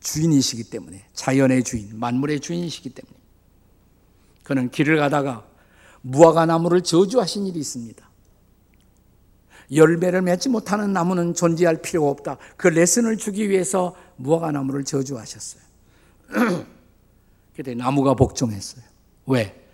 주인이시기 0.00 0.70
때문에 0.70 1.04
자연의 1.12 1.62
주인, 1.64 1.90
만물의 1.98 2.40
주인이시기 2.40 2.94
때문에 2.94 3.14
그는 4.42 4.70
길을 4.70 4.96
가다가 4.96 5.46
무화과 6.00 6.46
나무를 6.46 6.80
저주하신 6.82 7.44
일이 7.44 7.58
있습니다. 7.58 8.08
열매를 9.74 10.22
맺지 10.22 10.48
못하는 10.48 10.94
나무는 10.94 11.34
존재할 11.34 11.82
필요가 11.82 12.08
없다. 12.08 12.38
그 12.56 12.68
레슨을 12.68 13.18
주기 13.18 13.50
위해서 13.50 13.94
무화과 14.16 14.50
나무를 14.50 14.84
저주하셨어요. 14.84 15.62
그때 17.54 17.74
나무가 17.74 18.14
복종했어요. 18.14 18.82
왜? 19.26 19.65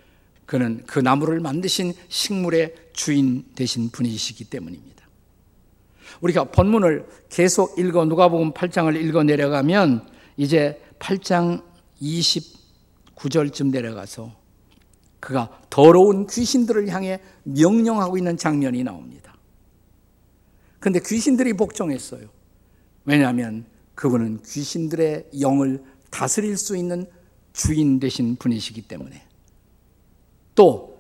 그는 0.52 0.82
그 0.86 0.98
나무를 0.98 1.40
만드신 1.40 1.94
식물의 2.10 2.74
주인 2.92 3.42
되신 3.54 3.88
분이시기 3.88 4.44
때문입니다. 4.44 5.08
우리가 6.20 6.44
본문을 6.44 7.06
계속 7.30 7.78
읽어 7.78 8.04
누가복음 8.04 8.52
8장을 8.52 8.94
읽어 9.02 9.22
내려가면 9.22 10.06
이제 10.36 10.78
8장 10.98 11.64
29절쯤 12.02 13.70
내려가서 13.70 14.36
그가 15.20 15.58
더러운 15.70 16.26
귀신들을 16.26 16.86
향해 16.90 17.22
명령하고 17.44 18.18
있는 18.18 18.36
장면이 18.36 18.84
나옵니다. 18.84 19.34
근데 20.80 21.00
귀신들이 21.00 21.54
복종했어요. 21.54 22.28
왜냐하면 23.06 23.64
그분은 23.94 24.42
귀신들의 24.42 25.30
영을 25.40 25.82
다스릴 26.10 26.58
수 26.58 26.76
있는 26.76 27.06
주인 27.54 27.98
되신 27.98 28.36
분이시기 28.36 28.82
때문에 28.82 29.31
또 30.54 30.92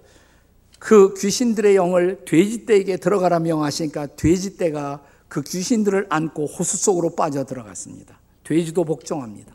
그 0.82 1.14
귀신들의 1.14 1.76
영을 1.76 2.24
돼지떼에게 2.24 2.96
들어가라 2.96 3.38
명하시니까 3.38 4.16
돼지떼가 4.16 5.00
그 5.28 5.40
귀신들을 5.42 6.06
안고 6.08 6.46
호수 6.46 6.76
속으로 6.76 7.14
빠져 7.14 7.44
들어갔습니다. 7.44 8.18
돼지도 8.42 8.82
복종합니다. 8.82 9.54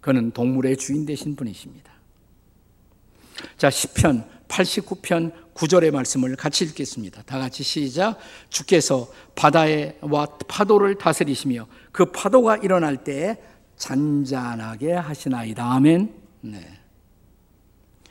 그는 0.00 0.30
동물의 0.30 0.76
주인 0.76 1.04
되신 1.04 1.34
분이십니다. 1.34 1.92
자, 3.56 3.68
10편 3.68 4.28
89편 4.46 5.32
9절의 5.54 5.90
말씀을 5.90 6.36
같이 6.36 6.64
읽겠습니다. 6.66 7.22
다 7.22 7.40
같이 7.40 7.64
시작. 7.64 8.16
주께서 8.48 9.10
바다와 9.34 10.38
파도를 10.46 10.98
다스리시며 10.98 11.66
그 11.90 12.12
파도가 12.12 12.58
일어날 12.58 13.02
때 13.02 13.42
잔잔하게 13.76 14.92
하시나이다. 14.92 15.68
아멘. 15.68 16.14
네. 16.42 16.78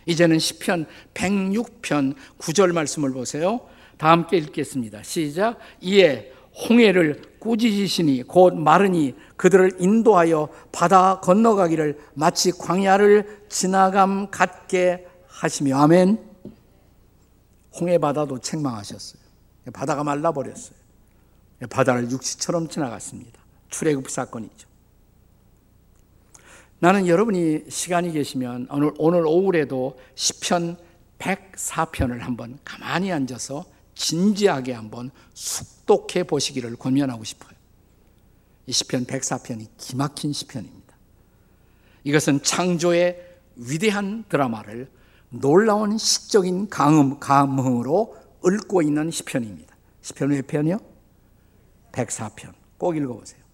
이제는 0.07 0.39
시편 0.39 0.87
106편 1.13 2.15
9절 2.39 2.71
말씀을 2.73 3.11
보세요. 3.11 3.61
다 3.97 4.09
함께 4.09 4.37
읽겠습니다. 4.37 5.03
시작. 5.03 5.59
이에 5.81 6.31
홍해를 6.69 7.21
꾸짖으시니 7.39 8.23
곧 8.23 8.55
마르니 8.55 9.15
그들을 9.35 9.73
인도하여 9.79 10.49
바다 10.71 11.19
건너가기를 11.19 11.99
마치 12.15 12.51
광야를 12.51 13.45
지나감 13.49 14.31
같게 14.31 15.05
하시며 15.27 15.77
아멘. 15.77 16.17
홍해 17.79 17.99
바다도 17.99 18.39
책망하셨어요. 18.39 19.21
바다가 19.71 20.03
말라버렸어요. 20.03 20.77
바다를 21.69 22.09
육지처럼 22.09 22.69
지나갔습니다. 22.69 23.39
출애굽 23.69 24.09
사건이죠. 24.09 24.67
나는 26.79 27.07
여러분이 27.07 27.65
시간이 27.69 28.11
계시면 28.11 28.67
오늘, 28.69 28.91
오늘 28.97 29.25
오후에도 29.25 29.97
시편 30.15 30.77
104편을 31.17 32.19
한번 32.19 32.59
가만히 32.63 33.11
앉아서 33.11 33.65
진지하게 33.95 34.73
한번 34.73 35.09
숙독해 35.33 36.25
보시기를 36.25 36.75
권면하고 36.75 37.23
싶어요. 37.23 37.57
이 38.67 38.71
시편 38.71 39.05
104편이 39.05 39.67
기막힌 39.77 40.33
시편입니다. 40.33 40.95
이것은 42.03 42.43
창조의 42.43 43.25
위대한 43.55 44.23
드라마를 44.29 44.89
놀라운 45.29 45.97
시적인 45.97 46.69
감흥, 46.69 47.19
감흥으로 47.19 48.15
읊고 48.45 48.83
있는 48.83 49.09
시편입니다. 49.09 49.75
시편 50.01 50.29
몇 50.29 50.45
편이요? 50.45 50.77
104편. 51.91 52.53
꼭 52.77 52.95
읽어보세요. 52.95 53.46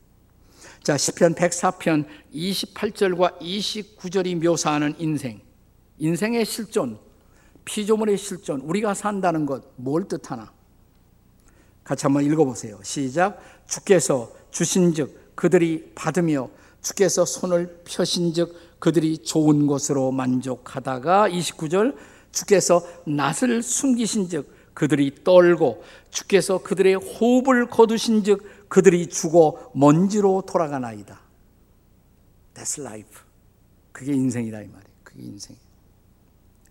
자, 0.83 0.97
시편 0.97 1.35
104편 1.35 2.05
28절과 2.35 3.39
29절이 3.39 4.43
묘사하는 4.43 4.95
인생. 4.97 5.39
인생의 5.97 6.43
실존, 6.43 6.99
피조물의 7.63 8.17
실존, 8.17 8.59
우리가 8.59 8.93
산다는 8.93 9.45
것, 9.45 9.63
뭘 9.77 10.09
뜻하나? 10.09 10.51
같이 11.85 12.05
한번 12.05 12.25
읽어보세요. 12.25 12.79
시작. 12.83 13.39
주께서 13.65 14.29
주신 14.51 14.93
즉 14.93 15.31
그들이 15.35 15.93
받으며 15.95 16.49
주께서 16.81 17.23
손을 17.23 17.83
펴신 17.85 18.33
즉 18.33 18.53
그들이 18.79 19.19
좋은 19.19 19.67
것으로 19.67 20.11
만족하다가 20.11 21.29
29절 21.29 21.95
주께서 22.33 22.85
낯을 23.05 23.63
숨기신 23.63 24.27
즉 24.27 24.52
그들이 24.73 25.23
떨고 25.23 25.83
주께서 26.09 26.59
그들의 26.59 26.95
호흡을 26.95 27.67
거두신즉 27.69 28.69
그들이 28.69 29.07
죽어 29.07 29.71
먼지로 29.75 30.43
돌아가나이다. 30.47 31.19
That's 32.55 32.81
life. 32.81 33.21
그게 33.91 34.13
인생이다 34.13 34.61
이 34.61 34.67
말이에요. 34.67 34.93
그게 35.03 35.23
인생. 35.23 35.55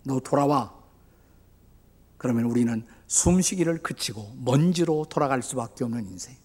너 0.04 0.18
돌아와. 0.20 0.72
그러면 2.18 2.44
우리는 2.44 2.84
숨쉬기를 3.06 3.78
그치고 3.78 4.32
먼지로 4.38 5.06
돌아갈 5.08 5.42
수밖에 5.42 5.84
없는 5.84 6.06
인생. 6.06 6.36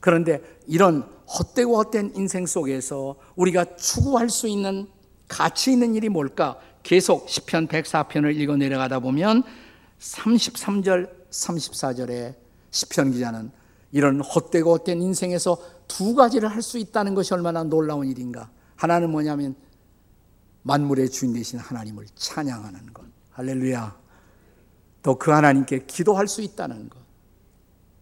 그런데 0.00 0.40
이런 0.66 1.02
헛되고 1.26 1.76
헛된 1.76 2.12
인생 2.14 2.46
속에서 2.46 3.16
우리가 3.34 3.76
추구할 3.76 4.30
수 4.30 4.46
있는 4.46 4.88
가치 5.26 5.72
있는 5.72 5.94
일이 5.94 6.08
뭘까? 6.08 6.58
계속 6.82 7.26
10편 7.26 7.68
104편을 7.68 8.34
읽어 8.36 8.56
내려가다 8.56 9.00
보면 9.00 9.42
33절 9.98 11.10
34절에 11.30 12.34
10편 12.70 13.12
기자는 13.12 13.50
이런 13.92 14.20
헛되고 14.20 14.70
헛된 14.72 15.00
인생에서 15.00 15.58
두 15.88 16.14
가지를 16.14 16.48
할 16.48 16.62
수 16.62 16.78
있다는 16.78 17.14
것이 17.14 17.32
얼마나 17.34 17.64
놀라운 17.64 18.06
일인가. 18.06 18.50
하나는 18.76 19.10
뭐냐면 19.10 19.56
만물의 20.62 21.08
주인 21.10 21.32
되신 21.32 21.58
하나님을 21.58 22.06
찬양하는 22.14 22.92
것. 22.92 23.04
할렐루야. 23.32 23.96
또 25.02 25.14
그 25.16 25.30
하나님께 25.30 25.86
기도할 25.86 26.28
수 26.28 26.42
있다는 26.42 26.88
것. 26.90 26.98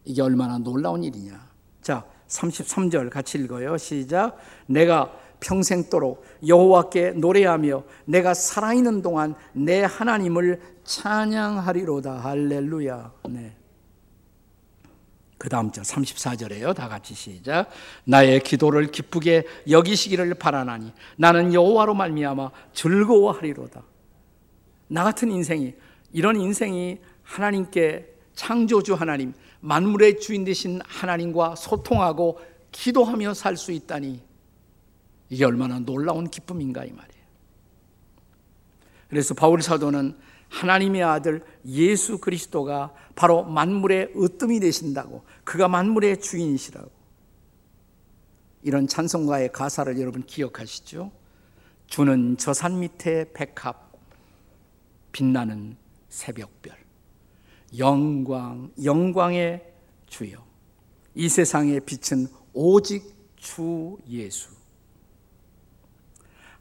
이게 0.03 0.21
얼마나 0.21 0.57
놀라운 0.57 1.03
일이냐. 1.03 1.49
자, 1.81 2.05
33절 2.27 3.09
같이 3.09 3.37
읽어요. 3.37 3.77
시작. 3.77 4.37
내가 4.65 5.11
평생도록 5.39 6.23
여호와께 6.47 7.11
노래하며 7.11 7.83
내가 8.05 8.33
살아있는 8.33 9.01
동안 9.01 9.35
내 9.53 9.83
하나님을 9.83 10.61
찬양하리로다. 10.83 12.19
할렐루야. 12.19 13.11
네. 13.29 13.55
그 15.37 15.49
다음 15.49 15.71
절 15.71 15.83
34절에요. 15.83 16.73
다 16.75 16.87
같이 16.87 17.13
시작. 17.13 17.69
나의 18.05 18.41
기도를 18.41 18.87
기쁘게 18.87 19.45
여기시기를 19.69 20.33
바라나니 20.35 20.91
나는 21.15 21.53
여호와로 21.53 21.93
말미암아 21.93 22.51
즐거워하리로다. 22.73 23.83
나 24.87 25.03
같은 25.03 25.29
인생이 25.29 25.75
이런 26.11 26.39
인생이 26.39 26.99
하나님께 27.21 28.15
창조주 28.33 28.93
하나님, 28.93 29.33
만물의 29.59 30.19
주인 30.19 30.43
되신 30.45 30.79
하나님과 30.87 31.55
소통하고 31.55 32.39
기도하며 32.71 33.33
살 33.33 33.57
수 33.57 33.71
있다니 33.71 34.26
이게 35.29 35.45
얼마나 35.45 35.79
놀라운 35.79 36.29
기쁨인가 36.29 36.85
이 36.85 36.91
말이에요. 36.91 37.23
그래서 39.09 39.33
바울 39.33 39.61
사도는 39.61 40.17
하나님의 40.49 41.03
아들 41.03 41.43
예수 41.65 42.19
그리스도가 42.19 42.93
바로 43.15 43.43
만물의 43.43 44.13
으뜸이 44.15 44.59
되신다고 44.59 45.23
그가 45.43 45.67
만물의 45.67 46.21
주인이시라고 46.21 46.89
이런 48.63 48.87
찬송가의 48.87 49.51
가사를 49.51 49.99
여러분 49.99 50.23
기억하시죠? 50.23 51.11
주는 51.87 52.37
저 52.37 52.53
산 52.53 52.79
밑에 52.79 53.31
백합 53.33 53.93
빛나는 55.11 55.77
새벽별 56.09 56.75
영광 57.77 58.71
영광의 58.83 59.73
주여 60.07 60.45
이 61.15 61.29
세상의 61.29 61.81
빛은 61.81 62.27
오직 62.53 63.15
주 63.35 63.97
예수 64.09 64.49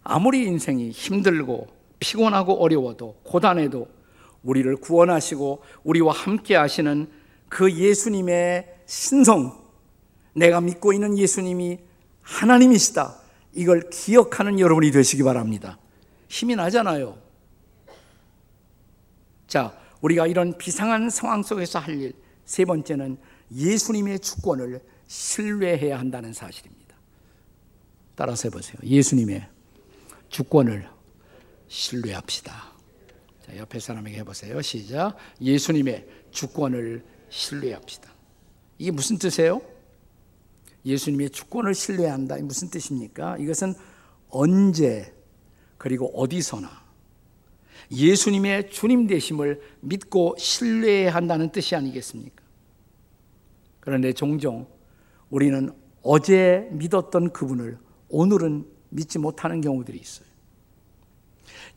아무리 0.08 0.44
인생이 0.44 0.90
힘들고 0.90 1.66
피곤하고 1.98 2.62
어려워도 2.62 3.20
고단해도 3.24 3.88
우리를 4.42 4.76
구원하시고 4.76 5.62
우리와 5.82 6.12
함께 6.12 6.54
하시는 6.54 7.10
그 7.48 7.72
예수님의 7.72 8.76
신성, 8.86 9.64
내가 10.32 10.60
믿고 10.60 10.92
있는 10.92 11.18
예수님이 11.18 11.78
하나님이시다. 12.22 13.16
이걸 13.54 13.88
기억하는 13.90 14.60
여러분이 14.60 14.92
되시기 14.92 15.22
바랍니다. 15.24 15.78
힘이 16.28 16.54
나잖아요. 16.54 17.18
자, 19.48 19.76
우리가 20.02 20.26
이런 20.28 20.56
비상한 20.56 21.10
상황 21.10 21.42
속에서 21.42 21.78
할 21.80 22.00
일, 22.00 22.12
세 22.44 22.64
번째는 22.64 23.16
예수님의 23.52 24.20
주권을 24.20 24.80
신뢰해야 25.08 25.98
한다는 25.98 26.32
사실입니다. 26.32 26.94
따라서 28.14 28.48
해보세요. 28.48 28.76
예수님의 28.84 29.55
주권을 30.28 30.88
신뢰합시다. 31.68 32.72
자, 33.44 33.56
옆에 33.56 33.78
사람에게 33.78 34.18
해보세요. 34.18 34.60
시작. 34.62 35.16
예수님의 35.40 36.06
주권을 36.30 37.04
신뢰합시다. 37.28 38.10
이게 38.78 38.90
무슨 38.90 39.18
뜻이에요? 39.18 39.60
예수님의 40.84 41.30
주권을 41.30 41.74
신뢰한다. 41.74 42.36
무슨 42.42 42.70
뜻입니까? 42.70 43.38
이것은 43.38 43.74
언제 44.28 45.12
그리고 45.78 46.06
어디서나 46.18 46.86
예수님의 47.90 48.70
주님 48.70 49.06
되심을 49.06 49.60
믿고 49.80 50.34
신뢰해야 50.38 51.14
한다는 51.14 51.50
뜻이 51.50 51.76
아니겠습니까? 51.76 52.44
그런데 53.80 54.12
종종 54.12 54.66
우리는 55.30 55.70
어제 56.02 56.68
믿었던 56.72 57.32
그분을 57.32 57.78
오늘은 58.08 58.66
믿지 58.96 59.18
못하는 59.18 59.60
경우들이 59.60 59.98
있어요. 59.98 60.26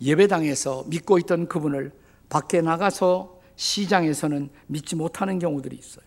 예배당에서 0.01 0.85
믿고 0.87 1.19
있던 1.19 1.47
그분을 1.47 1.91
밖에 2.29 2.61
나가서 2.61 3.39
시장에서는 3.57 4.49
믿지 4.67 4.95
못하는 4.95 5.37
경우들이 5.37 5.75
있어요. 5.75 6.05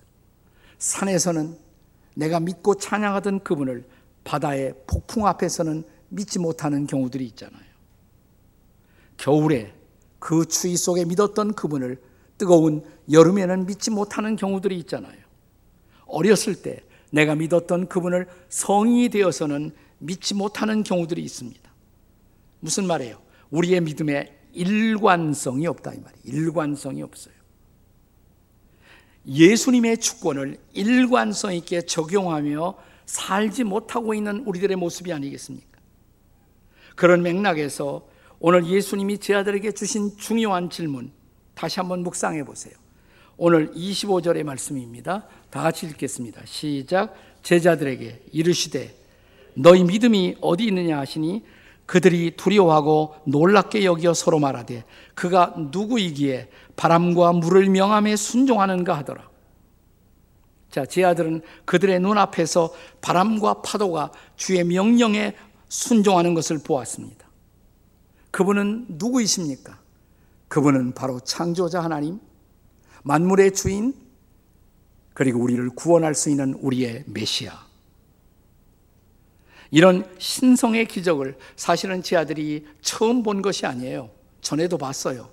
산에서는 0.78 1.56
내가 2.14 2.40
믿고 2.40 2.76
찬양하던 2.76 3.40
그분을 3.40 3.84
바다의 4.24 4.74
폭풍 4.86 5.26
앞에서는 5.26 5.84
믿지 6.08 6.38
못하는 6.38 6.86
경우들이 6.86 7.26
있잖아요. 7.26 7.62
겨울에 9.18 9.74
그 10.18 10.46
추위 10.46 10.76
속에 10.76 11.04
믿었던 11.04 11.54
그분을 11.54 12.00
뜨거운 12.38 12.82
여름에는 13.10 13.66
믿지 13.66 13.90
못하는 13.90 14.36
경우들이 14.36 14.78
있잖아요. 14.80 15.20
어렸을 16.06 16.62
때 16.62 16.80
내가 17.10 17.34
믿었던 17.34 17.88
그분을 17.88 18.26
성인이 18.48 19.10
되어서는 19.10 19.72
믿지 20.02 20.34
못하는 20.34 20.82
경우들이 20.82 21.22
있습니다. 21.22 21.70
무슨 22.60 22.86
말이에요? 22.86 23.20
우리의 23.50 23.80
믿음에 23.80 24.38
일관성이 24.52 25.66
없다 25.66 25.94
이 25.94 25.98
말이에요. 25.98 26.22
일관성이 26.24 27.02
없어요. 27.02 27.34
예수님의 29.26 29.98
주권을 29.98 30.58
일관성 30.72 31.54
있게 31.54 31.82
적용하며 31.82 32.74
살지 33.06 33.64
못하고 33.64 34.14
있는 34.14 34.40
우리들의 34.40 34.76
모습이 34.76 35.12
아니겠습니까? 35.12 35.78
그런 36.96 37.22
맥락에서 37.22 38.06
오늘 38.40 38.66
예수님이 38.66 39.18
제 39.18 39.34
아들에게 39.34 39.72
주신 39.72 40.16
중요한 40.16 40.68
질문 40.68 41.12
다시 41.54 41.78
한번 41.78 42.02
묵상해 42.02 42.44
보세요. 42.44 42.74
오늘 43.36 43.72
25절의 43.72 44.42
말씀입니다. 44.42 45.26
다 45.50 45.62
같이 45.62 45.86
읽겠습니다. 45.86 46.42
시작. 46.44 47.14
제자들에게 47.42 48.24
이르시되 48.32 49.01
너희 49.54 49.84
믿음이 49.84 50.36
어디 50.40 50.64
있느냐 50.66 50.98
하시니 50.98 51.44
그들이 51.86 52.36
두려워하고 52.36 53.16
놀랍게 53.26 53.84
여겨 53.84 54.14
서로 54.14 54.38
말하되 54.38 54.84
그가 55.14 55.54
누구이기에 55.72 56.48
바람과 56.76 57.32
물을 57.34 57.68
명함에 57.68 58.16
순종하는가 58.16 58.96
하더라. 58.98 59.28
자, 60.70 60.86
제 60.86 61.04
아들은 61.04 61.42
그들의 61.66 62.00
눈앞에서 62.00 62.72
바람과 63.02 63.60
파도가 63.60 64.10
주의 64.36 64.64
명령에 64.64 65.34
순종하는 65.68 66.32
것을 66.32 66.60
보았습니다. 66.64 67.28
그분은 68.30 68.86
누구이십니까? 68.88 69.78
그분은 70.48 70.94
바로 70.94 71.20
창조자 71.20 71.82
하나님, 71.82 72.20
만물의 73.02 73.52
주인, 73.52 73.94
그리고 75.12 75.40
우리를 75.40 75.68
구원할 75.70 76.14
수 76.14 76.30
있는 76.30 76.54
우리의 76.54 77.04
메시아. 77.06 77.71
이런 79.72 80.06
신성의 80.18 80.86
기적을 80.86 81.38
사실은 81.56 82.02
제 82.02 82.14
아들이 82.14 82.66
처음 82.82 83.22
본 83.22 83.40
것이 83.40 83.64
아니에요. 83.64 84.10
전에도 84.42 84.76
봤어요. 84.76 85.30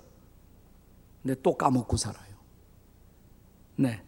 근데 1.22 1.38
또 1.42 1.58
까먹고 1.58 1.98
살아요. 1.98 2.24
네. 3.76 4.02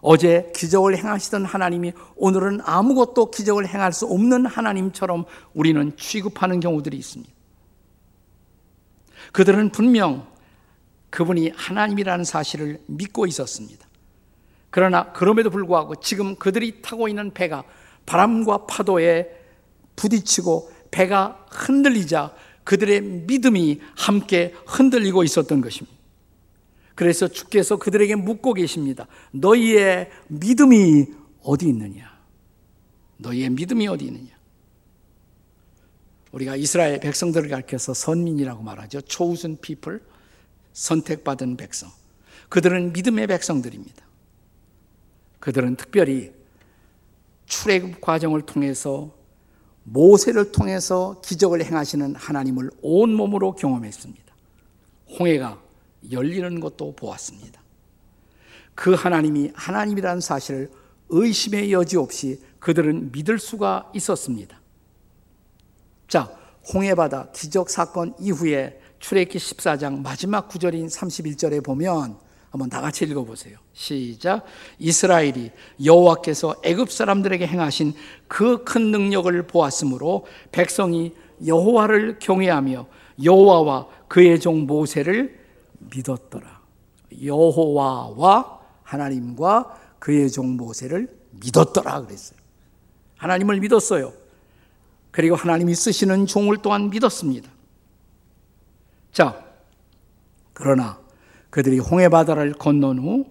어제 0.00 0.50
기적을 0.56 0.96
행하시던 0.96 1.44
하나님이 1.44 1.92
오늘은 2.16 2.62
아무것도 2.64 3.30
기적을 3.30 3.68
행할 3.68 3.92
수 3.92 4.06
없는 4.06 4.46
하나님처럼 4.46 5.26
우리는 5.52 5.94
취급하는 5.98 6.58
경우들이 6.58 6.96
있습니다. 6.96 7.32
그들은 9.32 9.72
분명 9.72 10.26
그분이 11.10 11.52
하나님이라는 11.54 12.24
사실을 12.24 12.82
믿고 12.86 13.26
있었습니다. 13.26 13.86
그러나 14.70 15.12
그럼에도 15.12 15.50
불구하고 15.50 15.96
지금 15.96 16.34
그들이 16.36 16.80
타고 16.80 17.08
있는 17.08 17.30
배가 17.34 17.62
바람과 18.06 18.66
파도에 18.66 19.30
부딪히고 19.96 20.72
배가 20.90 21.46
흔들리자 21.50 22.34
그들의 22.64 23.00
믿음이 23.00 23.80
함께 23.96 24.54
흔들리고 24.66 25.24
있었던 25.24 25.60
것입니다. 25.60 25.96
그래서 26.94 27.26
주께서 27.28 27.76
그들에게 27.76 28.14
묻고 28.16 28.54
계십니다. 28.54 29.06
너희의 29.32 30.10
믿음이 30.28 31.06
어디 31.42 31.66
있느냐? 31.68 32.12
너희의 33.16 33.50
믿음이 33.50 33.88
어디 33.88 34.04
있느냐? 34.06 34.30
우리가 36.32 36.56
이스라엘 36.56 37.00
백성들을 37.00 37.48
가르쳐서 37.48 37.94
선민이라고 37.94 38.62
말하죠. 38.62 39.00
초우순 39.02 39.58
피플, 39.60 40.02
선택받은 40.72 41.56
백성. 41.56 41.90
그들은 42.48 42.92
믿음의 42.92 43.26
백성들입니다. 43.26 44.02
그들은 45.40 45.76
특별히 45.76 46.32
출애굽 47.52 48.00
과정을 48.00 48.42
통해서 48.42 49.10
모세를 49.84 50.52
통해서 50.52 51.20
기적을 51.22 51.62
행하시는 51.62 52.14
하나님을 52.14 52.70
온 52.80 53.12
몸으로 53.14 53.54
경험했습니다. 53.54 54.34
홍해가 55.18 55.60
열리는 56.10 56.60
것도 56.60 56.94
보았습니다. 56.96 57.60
그 58.74 58.94
하나님이 58.94 59.52
하나님이라는 59.54 60.22
사실을 60.22 60.70
의심의 61.10 61.72
여지 61.72 61.98
없이 61.98 62.40
그들은 62.58 63.12
믿을 63.12 63.38
수가 63.38 63.90
있었습니다. 63.94 64.58
자, 66.08 66.34
홍해바다 66.72 67.32
기적 67.32 67.68
사건 67.68 68.14
이후에 68.18 68.80
출애기 68.98 69.36
14장 69.36 70.00
마지막 70.00 70.48
구절인 70.48 70.86
31절에 70.86 71.62
보면 71.62 72.16
한번 72.52 72.68
다 72.68 72.82
같이 72.82 73.06
읽어 73.06 73.24
보세요. 73.24 73.56
시작. 73.72 74.44
이스라엘이 74.78 75.50
여호와께서 75.82 76.56
애굽 76.62 76.92
사람들에게 76.92 77.46
행하신 77.46 77.94
그 78.28 78.62
큰 78.64 78.90
능력을 78.90 79.46
보았으므로 79.46 80.26
백성이 80.52 81.14
여호와를 81.46 82.18
경외하며 82.18 82.86
여호와와 83.24 83.88
그의 84.06 84.38
종 84.38 84.66
모세를 84.66 85.40
믿었더라. 85.78 86.60
여호와와 87.24 88.60
하나님과 88.82 89.80
그의 89.98 90.30
종 90.30 90.58
모세를 90.58 91.08
믿었더라 91.30 92.02
그랬어요. 92.02 92.38
하나님을 93.16 93.60
믿었어요. 93.60 94.12
그리고 95.10 95.36
하나님이 95.36 95.74
쓰시는 95.74 96.26
종을 96.26 96.58
또한 96.60 96.90
믿었습니다. 96.90 97.50
자, 99.10 99.42
그러나 100.52 101.01
그들이 101.52 101.78
홍해 101.80 102.08
바다를 102.08 102.54
건넌 102.54 102.98
후 102.98 103.26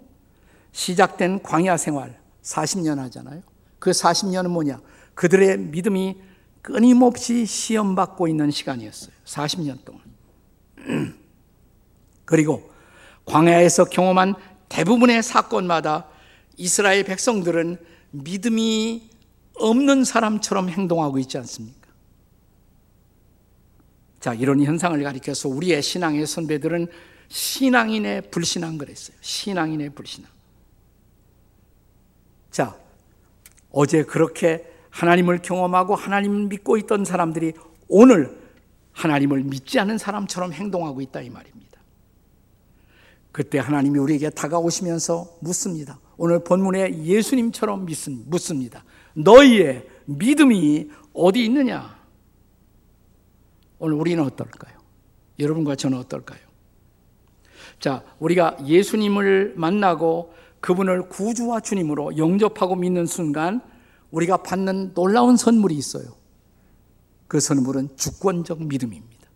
시작된 0.73 1.41
광야 1.41 1.75
생활 1.75 2.19
40년 2.43 2.97
하잖아요. 2.97 3.41
그 3.79 3.89
40년은 3.89 4.49
뭐냐? 4.49 4.79
그들의 5.15 5.57
믿음이 5.57 6.17
끊임없이 6.61 7.47
시험받고 7.47 8.27
있는 8.27 8.51
시간이었어요. 8.51 9.11
40년 9.25 9.83
동안. 9.83 10.03
그리고 12.25 12.69
광야에서 13.25 13.85
경험한 13.85 14.35
대부분의 14.69 15.23
사건마다 15.23 16.05
이스라엘 16.57 17.03
백성들은 17.03 17.77
믿음이 18.11 19.09
없는 19.55 20.03
사람처럼 20.03 20.69
행동하고 20.69 21.17
있지 21.17 21.39
않습니까? 21.39 21.89
자, 24.19 24.35
이런 24.35 24.61
현상을 24.61 25.01
가리켜서 25.01 25.49
우리의 25.49 25.81
신앙의 25.81 26.27
선배들은 26.27 26.87
신앙인의 27.31 28.29
불신앙 28.29 28.77
그랬어요. 28.77 29.15
신앙인의 29.21 29.91
불신앙. 29.91 30.29
자, 32.51 32.77
어제 33.71 34.03
그렇게 34.03 34.69
하나님을 34.89 35.41
경험하고 35.41 35.95
하나님을 35.95 36.47
믿고 36.47 36.75
있던 36.77 37.05
사람들이 37.05 37.53
오늘 37.87 38.37
하나님을 38.91 39.43
믿지 39.43 39.79
않는 39.79 39.97
사람처럼 39.97 40.51
행동하고 40.51 40.99
있다 40.99 41.21
이 41.21 41.29
말입니다. 41.29 41.79
그때 43.31 43.59
하나님이 43.59 43.97
우리에게 43.99 44.29
다가오시면서 44.29 45.37
묻습니다. 45.39 46.01
오늘 46.17 46.43
본문에 46.43 47.05
예수님처럼 47.05 47.87
묻습니다. 48.25 48.83
너희의 49.13 49.87
믿음이 50.03 50.91
어디 51.13 51.45
있느냐? 51.45 51.97
오늘 53.79 53.95
우리는 53.95 54.21
어떨까요? 54.21 54.77
여러분과 55.39 55.77
저는 55.77 55.97
어떨까요? 55.97 56.50
자, 57.81 58.03
우리가 58.19 58.57
예수님을 58.63 59.55
만나고 59.57 60.33
그분을 60.59 61.09
구주와 61.09 61.61
주님으로 61.61 62.15
영접하고 62.15 62.75
믿는 62.75 63.07
순간 63.07 63.59
우리가 64.11 64.43
받는 64.43 64.93
놀라운 64.93 65.35
선물이 65.35 65.75
있어요. 65.75 66.15
그 67.27 67.39
선물은 67.39 67.97
주권적 67.97 68.63
믿음입니다. 68.63 69.27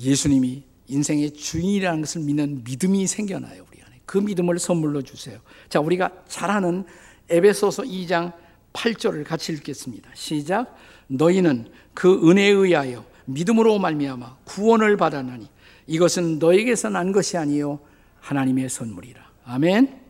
예수님이 0.00 0.64
인생의 0.88 1.34
주인이라는 1.34 2.00
것을 2.00 2.22
믿는 2.22 2.64
믿음이 2.64 3.06
생겨나요, 3.06 3.66
우리 3.70 3.82
안에. 3.82 4.00
그 4.06 4.16
믿음을 4.16 4.58
선물로 4.58 5.02
주세요. 5.02 5.38
자, 5.68 5.80
우리가 5.80 6.10
잘 6.28 6.50
아는 6.50 6.84
에베소서 7.28 7.82
2장 7.82 8.32
8절을 8.72 9.24
같이 9.24 9.52
읽겠습니다. 9.52 10.08
시작. 10.14 10.74
너희는 11.08 11.68
그 11.92 12.30
은혜에 12.30 12.48
의하여 12.48 13.04
믿음으로 13.26 13.78
말미암아 13.78 14.38
구원을 14.44 14.96
받았나니 14.96 15.51
이것은 15.86 16.38
너에게서 16.38 16.88
난 16.88 17.12
것이 17.12 17.36
아니요 17.36 17.80
하나님의 18.20 18.68
선물이라. 18.68 19.20
아멘. 19.44 20.00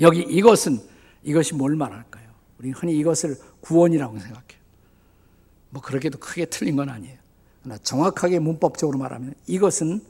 여기 0.00 0.20
이것은 0.20 0.80
이것이 1.22 1.54
뭘 1.54 1.76
말할까요? 1.76 2.28
우리 2.58 2.70
흔히 2.70 2.96
이것을 2.98 3.36
구원이라고 3.60 4.18
생각해요. 4.18 4.62
뭐 5.70 5.80
그렇게도 5.80 6.18
크게 6.18 6.46
틀린 6.46 6.76
건 6.76 6.88
아니에요. 6.88 7.16
그러나 7.62 7.78
정확하게 7.78 8.40
문법적으로 8.40 8.98
말하면 8.98 9.34
이것은 9.46 10.02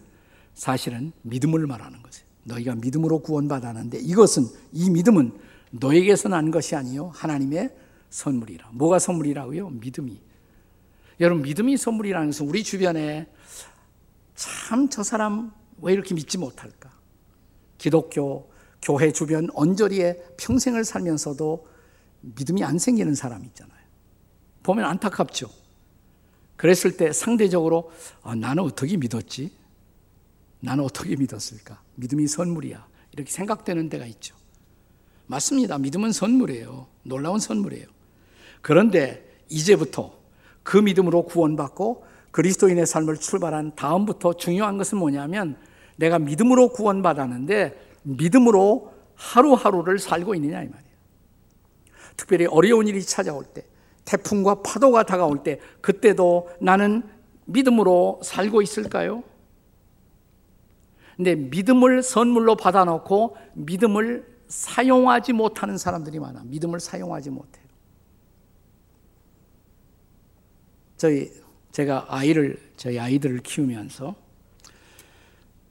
사실은 0.54 1.12
믿음을 1.22 1.66
말하는 1.66 2.02
거죠. 2.02 2.24
너희가 2.44 2.74
믿음으로 2.74 3.20
구원받았는데 3.20 3.98
이것은 3.98 4.44
이 4.72 4.90
믿음은 4.90 5.32
너에게서 5.70 6.28
난 6.28 6.50
것이 6.50 6.74
아니요 6.74 7.10
하나님의 7.14 7.70
선물이라. 8.10 8.70
뭐가 8.72 8.98
선물이라고요? 8.98 9.70
믿음이. 9.70 10.20
여러분 11.20 11.42
믿음이 11.42 11.76
선물이라는 11.76 12.28
것은 12.28 12.48
우리 12.48 12.62
주변에 12.62 13.26
참 14.34 14.88
저 14.88 15.02
사람 15.02 15.52
왜 15.80 15.92
이렇게 15.92 16.14
믿지 16.14 16.38
못할까? 16.38 16.92
기독교 17.78 18.50
교회 18.80 19.12
주변 19.12 19.48
언저리에 19.54 20.14
평생을 20.38 20.84
살면서도 20.84 21.66
믿음이 22.20 22.62
안 22.64 22.78
생기는 22.78 23.14
사람 23.14 23.44
있잖아요. 23.44 23.78
보면 24.62 24.84
안타깝죠. 24.84 25.50
그랬을 26.56 26.96
때 26.96 27.12
상대적으로 27.12 27.90
아, 28.22 28.34
나는 28.34 28.62
어떻게 28.62 28.96
믿었지? 28.96 29.52
나는 30.60 30.84
어떻게 30.84 31.16
믿었을까? 31.16 31.82
믿음이 31.96 32.28
선물이야. 32.28 32.86
이렇게 33.12 33.30
생각되는 33.30 33.88
때가 33.88 34.06
있죠. 34.06 34.36
맞습니다. 35.26 35.78
믿음은 35.78 36.12
선물이에요. 36.12 36.86
놀라운 37.02 37.40
선물이에요. 37.40 37.86
그런데 38.60 39.42
이제부터 39.48 40.16
그 40.62 40.76
믿음으로 40.76 41.24
구원받고 41.24 42.06
그리스도인의 42.32 42.86
삶을 42.86 43.18
출발한 43.18 43.74
다음부터 43.76 44.34
중요한 44.34 44.78
것은 44.78 44.98
뭐냐면 44.98 45.56
내가 45.96 46.18
믿음으로 46.18 46.70
구원받았는데 46.70 47.92
믿음으로 48.02 48.92
하루하루를 49.14 49.98
살고 49.98 50.34
있느냐 50.34 50.62
이 50.62 50.68
말이에요. 50.68 50.92
특별히 52.16 52.46
어려운 52.46 52.88
일이 52.88 53.02
찾아올 53.02 53.44
때, 53.44 53.64
태풍과 54.04 54.62
파도가 54.62 55.04
다가올 55.04 55.42
때, 55.42 55.60
그때도 55.80 56.50
나는 56.60 57.02
믿음으로 57.44 58.20
살고 58.22 58.62
있을까요? 58.62 59.22
근데 61.16 61.34
믿음을 61.34 62.02
선물로 62.02 62.56
받아놓고 62.56 63.36
믿음을 63.54 64.26
사용하지 64.48 65.32
못하는 65.32 65.78
사람들이 65.78 66.18
많아. 66.18 66.42
믿음을 66.44 66.80
사용하지 66.80 67.30
못해요. 67.30 67.64
저희 70.96 71.30
제가 71.72 72.06
아이를 72.08 72.58
저희 72.76 72.98
아이들을 72.98 73.40
키우면서 73.40 74.14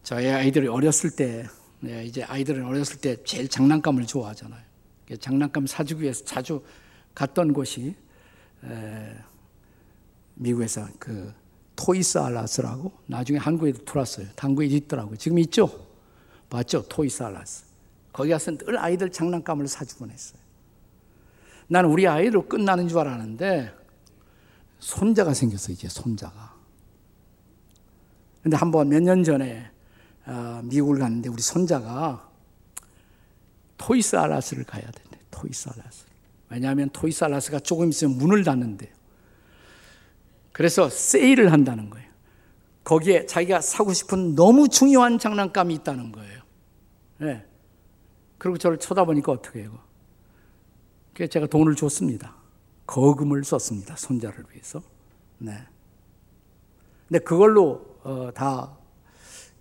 저희 0.04 0.28
아이들이 0.28 0.68
어렸을 0.68 1.12
때 1.12 1.46
네, 1.80 2.06
이제 2.06 2.24
아이들은 2.24 2.66
어렸을 2.66 3.00
때 3.00 3.18
제일 3.24 3.48
장난감을 3.48 4.06
좋아하잖아요. 4.06 4.62
장난감 5.20 5.68
사주기 5.68 6.04
위해서 6.04 6.24
자주 6.26 6.64
갔던 7.14 7.54
곳이 7.54 7.96
에, 8.64 9.16
미국에서 10.36 10.88
그 11.00 11.34
토이스 11.76 12.18
알라스라고 12.18 12.92
나중에 13.08 13.38
한국에도 13.40 13.84
들어왔어요. 13.86 14.28
한국에 14.38 14.68
있더라고요. 14.68 15.18
지금 15.18 15.40
있죠? 15.40 15.88
맞죠? 16.50 16.84
토이스 16.88 17.24
알라스. 17.24 17.66
거기 18.14 18.30
가서 18.30 18.58
늘 18.58 18.78
아이들 18.78 19.12
장난감을 19.12 19.68
사주곤 19.68 20.12
했어요. 20.12 20.42
나는 21.68 21.90
우리 21.90 22.08
아이로 22.08 22.48
끝나는 22.48 22.88
줄 22.88 23.00
알았는데 23.00 23.81
손자가 24.82 25.34
생겼어요, 25.34 25.74
이제 25.74 25.88
손자가. 25.88 26.54
근데 28.44 28.58
한 28.58 28.72
번 28.72 28.90
몇 28.90 29.00
년 29.02 29.24
전에 29.24 29.70
어, 30.26 30.62
미국을 30.64 31.00
갔는데 31.00 31.30
우리 31.30 31.42
손자가 31.42 32.30
Toys 33.78 34.16
R 34.16 34.23
Us를 34.23 34.64
가야 34.66 34.84
된대. 34.84 35.20
Toys 35.32 35.70
R 35.70 35.79
Us. 35.79 36.06
왜냐하면 36.50 36.90
Toys 36.90 37.24
R 37.24 37.31
Us가 37.31 37.60
조금 37.60 37.90
있으면 37.90 38.18
문을 38.18 38.44
닫는대요. 38.44 38.92
그래서 40.52 40.90
세일을 40.90 41.52
한다는 41.52 41.90
거예요. 41.90 42.10
거기에 42.84 43.26
자기가 43.26 43.62
사고 43.62 43.94
싶은 43.94 44.36
너무 44.36 44.68
중요한 44.68 45.18
장난감이 45.18 45.74
있다는 45.76 46.12
거예요. 46.12 46.42
네. 47.20 47.46
그리고 48.38 48.58
저를 48.58 48.78
쳐다보니까 48.80 49.32
어떻게 49.32 49.62
해요? 49.62 49.80
그래서 51.14 51.30
제가 51.32 51.46
돈을 51.48 51.76
줬습니다. 51.76 52.36
거금을 52.92 53.46
썼습니다. 53.46 53.96
손자를 53.96 54.44
위해서. 54.52 54.82
네. 55.38 55.54
근데 57.08 57.24
그걸로 57.24 57.86
어, 58.04 58.32
다 58.36 58.78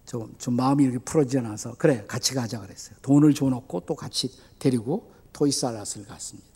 좀, 0.05 0.35
좀 0.39 0.55
마음이 0.55 0.83
이렇게 0.83 0.99
풀어지지 0.99 1.39
않아서 1.39 1.75
그래 1.79 2.05
같이 2.09 2.35
가자 2.35 2.61
그랬어요. 2.61 2.97
돈을 3.03 3.33
줘놓고 3.33 3.81
또 3.87 3.95
같이 3.95 4.37
데리고 4.59 5.13
토이살라스를 5.33 6.07
갔습니다. 6.09 6.49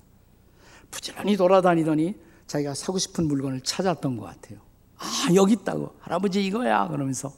부지런히 0.90 1.36
돌아다니더니 1.36 2.18
자기가 2.48 2.74
사고 2.74 2.98
싶은 2.98 3.28
물건을 3.28 3.60
찾았던 3.60 4.16
것 4.16 4.24
같아요. 4.24 4.58
아 4.98 5.28
여기 5.34 5.52
있다고 5.52 5.94
할아버지 6.00 6.44
이거야 6.44 6.88
그러면서 6.88 7.32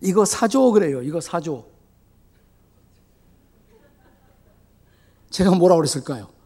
이거 0.00 0.24
사줘 0.24 0.60
그래요. 0.70 1.02
이거 1.02 1.20
사줘. 1.20 1.64
제가 5.30 5.50
뭐라 5.56 5.74
그랬을까요? 5.74 6.39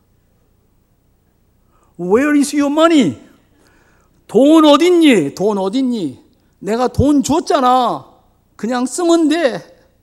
Where 1.99 2.39
is 2.39 2.55
your 2.55 2.73
money? 2.73 3.21
돈 4.27 4.65
어딨니? 4.65 5.35
돈 5.35 5.59
어딨니? 5.59 6.23
내가 6.59 6.89
돈 6.89 7.23
줬잖아. 7.23 8.07
그냥 8.57 8.87
쓰면 8.87 9.29
돼. 9.29 9.61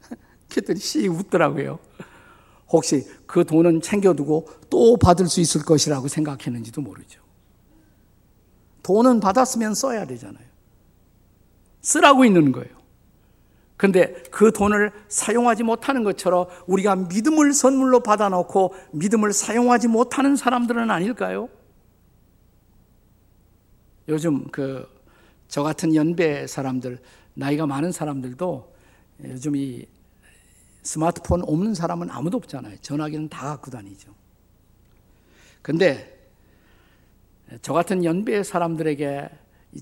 그랬더니 0.49 0.79
씨 0.79 1.07
웃더라고요. 1.07 1.79
혹시 2.69 3.05
그 3.25 3.45
돈은 3.45 3.81
챙겨두고 3.81 4.47
또 4.69 4.97
받을 4.97 5.27
수 5.27 5.41
있을 5.41 5.63
것이라고 5.63 6.07
생각했는지도 6.07 6.81
모르죠. 6.81 7.21
돈은 8.83 9.19
받았으면 9.19 9.73
써야 9.73 10.05
되잖아요. 10.05 10.45
쓰라고 11.81 12.25
있는 12.25 12.51
거예요. 12.51 12.69
근데 13.75 14.13
그 14.29 14.51
돈을 14.51 14.91
사용하지 15.07 15.63
못하는 15.63 16.03
것처럼 16.03 16.45
우리가 16.67 16.95
믿음을 16.95 17.51
선물로 17.51 18.01
받아놓고 18.01 18.75
믿음을 18.91 19.33
사용하지 19.33 19.87
못하는 19.87 20.35
사람들은 20.35 20.91
아닐까요? 20.91 21.49
요즘 24.11 24.43
그 24.51 25.01
저 25.51 25.63
같은 25.63 25.93
연배 25.95 26.47
사람들 26.47 26.97
나이가 27.33 27.67
많은 27.67 27.91
사람들도 27.91 28.73
요즘 29.25 29.57
이 29.57 29.85
스마트폰 30.81 31.43
없는 31.43 31.73
사람은 31.73 32.09
아무도 32.09 32.37
없잖아요. 32.37 32.77
전화기는 32.79 33.27
다 33.27 33.47
갖고 33.47 33.69
다니죠. 33.69 34.13
근데 35.61 36.29
저 37.61 37.73
같은 37.73 38.05
연배의 38.05 38.45
사람들에게 38.45 39.29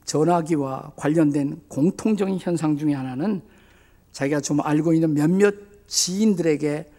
전화기와 0.06 0.94
관련된 0.96 1.62
공통적인 1.68 2.40
현상 2.40 2.76
중에 2.76 2.96
하나는 2.96 3.44
자기가 4.12 4.42
좀 4.42 4.62
알고 4.62 4.94
있는 4.94 5.14
몇몇 5.14 5.54
지인들에게 5.86 6.92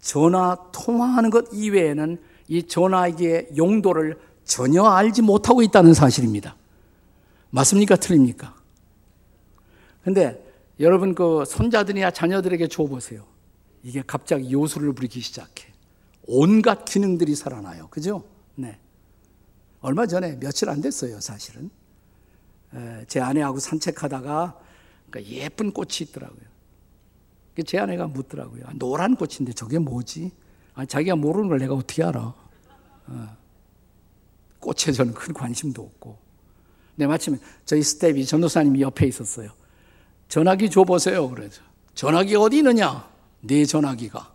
전화 0.00 0.56
통화하는 0.72 1.30
것 1.30 1.46
이외에는 1.52 2.20
이 2.48 2.64
전화기의 2.64 3.50
용도를 3.56 4.18
전혀 4.44 4.82
알지 4.82 5.22
못하고 5.22 5.62
있다는 5.62 5.94
사실입니다. 5.94 6.56
맞습니까? 7.50 7.96
틀립니까? 7.96 8.54
근데 10.02 10.44
여러분 10.78 11.14
그 11.14 11.44
손자들이나 11.46 12.10
자녀들에게 12.10 12.68
줘보세요. 12.68 13.26
이게 13.82 14.02
갑자기 14.06 14.52
요술을 14.52 14.92
부리기 14.92 15.20
시작해. 15.20 15.72
온갖 16.26 16.84
기능들이 16.84 17.34
살아나요. 17.34 17.88
그죠? 17.88 18.24
네. 18.56 18.78
얼마 19.80 20.06
전에 20.06 20.38
며칠 20.38 20.68
안 20.68 20.80
됐어요, 20.80 21.20
사실은. 21.20 21.70
제 23.06 23.20
아내하고 23.20 23.58
산책하다가 23.58 24.58
그러니까 25.08 25.32
예쁜 25.32 25.72
꽃이 25.72 25.98
있더라고요. 26.02 26.46
제 27.64 27.78
아내가 27.78 28.06
묻더라고요. 28.06 28.64
아, 28.66 28.72
노란 28.74 29.16
꽃인데 29.16 29.52
저게 29.52 29.78
뭐지? 29.78 30.30
아니, 30.74 30.86
자기가 30.86 31.16
모르는 31.16 31.48
걸 31.48 31.58
내가 31.58 31.74
어떻게 31.74 32.02
알아? 32.04 32.34
어. 33.06 33.36
꽃에 34.60 34.92
저는 34.92 35.14
큰 35.14 35.32
관심도 35.32 35.82
없고. 35.82 36.25
네, 36.96 37.06
마침 37.06 37.38
저희 37.64 37.82
스텝이 37.82 38.24
전도사님이 38.24 38.80
옆에 38.82 39.06
있었어요. 39.06 39.50
전화기 40.28 40.70
줘보세요. 40.70 41.28
그래서 41.30 41.62
전화기 41.94 42.34
어디 42.36 42.58
있느냐? 42.58 43.08
내 43.40 43.64
전화기가 43.64 44.32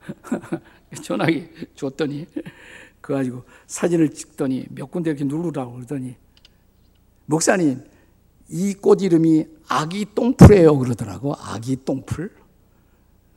전화기 1.02 1.48
줬더니 1.74 2.26
그 3.00 3.12
가지고 3.12 3.44
사진을 3.66 4.10
찍더니 4.14 4.66
몇 4.70 4.90
군데 4.90 5.10
이렇게 5.10 5.24
누르라고 5.24 5.74
그러더니 5.74 6.16
목사님 7.26 7.84
이 8.48 8.74
꽃 8.80 9.02
이름이 9.02 9.46
아기 9.68 10.06
똥풀이에요 10.14 10.76
그러더라고 10.78 11.34
아기 11.38 11.76
똥풀 11.84 12.30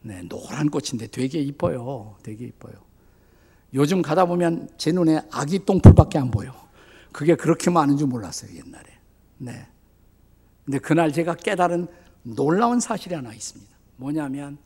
네 0.03 0.21
노란 0.23 0.69
꽃인데 0.69 1.07
되게 1.07 1.39
이뻐요 1.39 2.15
되게 2.23 2.45
이뻐요 2.45 2.73
요즘 3.73 4.01
가다 4.01 4.25
보면 4.25 4.69
제 4.77 4.91
눈에 4.91 5.21
아기 5.31 5.59
똥풀밖에 5.63 6.17
안 6.17 6.31
보여 6.31 6.62
그게 7.13 7.35
그렇게 7.35 7.69
많은 7.69 7.95
줄 7.95 8.07
몰랐어요 8.07 8.51
옛날에 8.57 8.83
네 9.37 9.67
근데 10.65 10.79
그날 10.79 11.13
제가 11.13 11.35
깨달은 11.35 11.87
놀라운 12.23 12.79
사실이 12.81 13.15
하나 13.15 13.33
있습니다 13.33 13.71
뭐냐면 13.95 14.57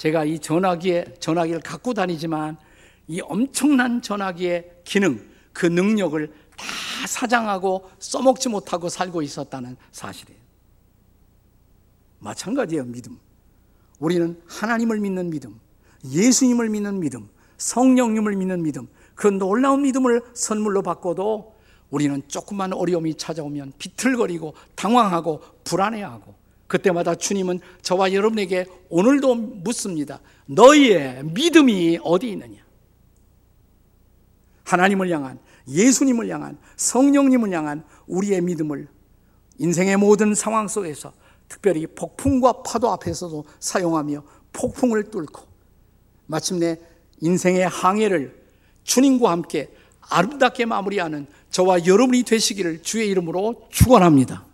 제가 0.00 0.24
이 0.24 0.38
전화기에 0.38 1.16
전화기를 1.20 1.60
갖고 1.60 1.92
다니지만 1.92 2.56
이 3.06 3.20
엄청난 3.20 4.00
전화기의 4.00 4.82
기능, 4.84 5.20
그 5.52 5.66
능력을 5.66 6.26
다 6.56 7.06
사장하고 7.06 7.90
써먹지 7.98 8.48
못하고 8.48 8.88
살고 8.88 9.20
있었다는 9.20 9.76
사실이에요. 9.92 10.40
마찬가지예요, 12.20 12.84
믿음. 12.84 13.18
우리는 13.98 14.40
하나님을 14.46 15.00
믿는 15.00 15.28
믿음, 15.28 15.60
예수님을 16.04 16.70
믿는 16.70 17.00
믿음, 17.00 17.28
성령님을 17.58 18.36
믿는 18.36 18.62
믿음, 18.62 18.88
그 19.14 19.26
놀라운 19.26 19.82
믿음을 19.82 20.22
선물로 20.32 20.82
받고도 20.82 21.56
우리는 21.90 22.22
조그만 22.28 22.72
어려움이 22.72 23.16
찾아오면 23.16 23.72
비틀거리고 23.78 24.54
당황하고 24.74 25.42
불안해하고 25.64 26.34
그때마다 26.66 27.16
주님은 27.16 27.60
저와 27.82 28.12
여러분에게 28.12 28.66
오늘도 28.88 29.34
묻습니다. 29.34 30.20
너희의 30.46 31.24
믿음이 31.24 31.98
어디 32.02 32.30
있느냐? 32.30 32.60
하나님을 34.64 35.10
향한 35.10 35.40
예수님을 35.66 36.28
향한 36.28 36.58
성령님을 36.76 37.50
향한 37.52 37.84
우리의 38.06 38.40
믿음을 38.40 38.88
인생의 39.58 39.96
모든 39.96 40.34
상황 40.34 40.68
속에서 40.68 41.12
특별히 41.48 41.86
폭풍과 41.88 42.62
파도 42.62 42.90
앞에서도 42.92 43.44
사용하며 43.58 44.22
폭풍을 44.52 45.10
뚫고 45.10 45.42
마침내 46.26 46.78
인생의 47.20 47.66
항해를 47.68 48.40
주님과 48.84 49.30
함께 49.30 49.74
아름답게 50.00 50.64
마무리하는 50.66 51.26
저와 51.50 51.86
여러분이 51.86 52.22
되시기를 52.22 52.82
주의 52.82 53.08
이름으로 53.08 53.66
축원합니다. 53.70 54.49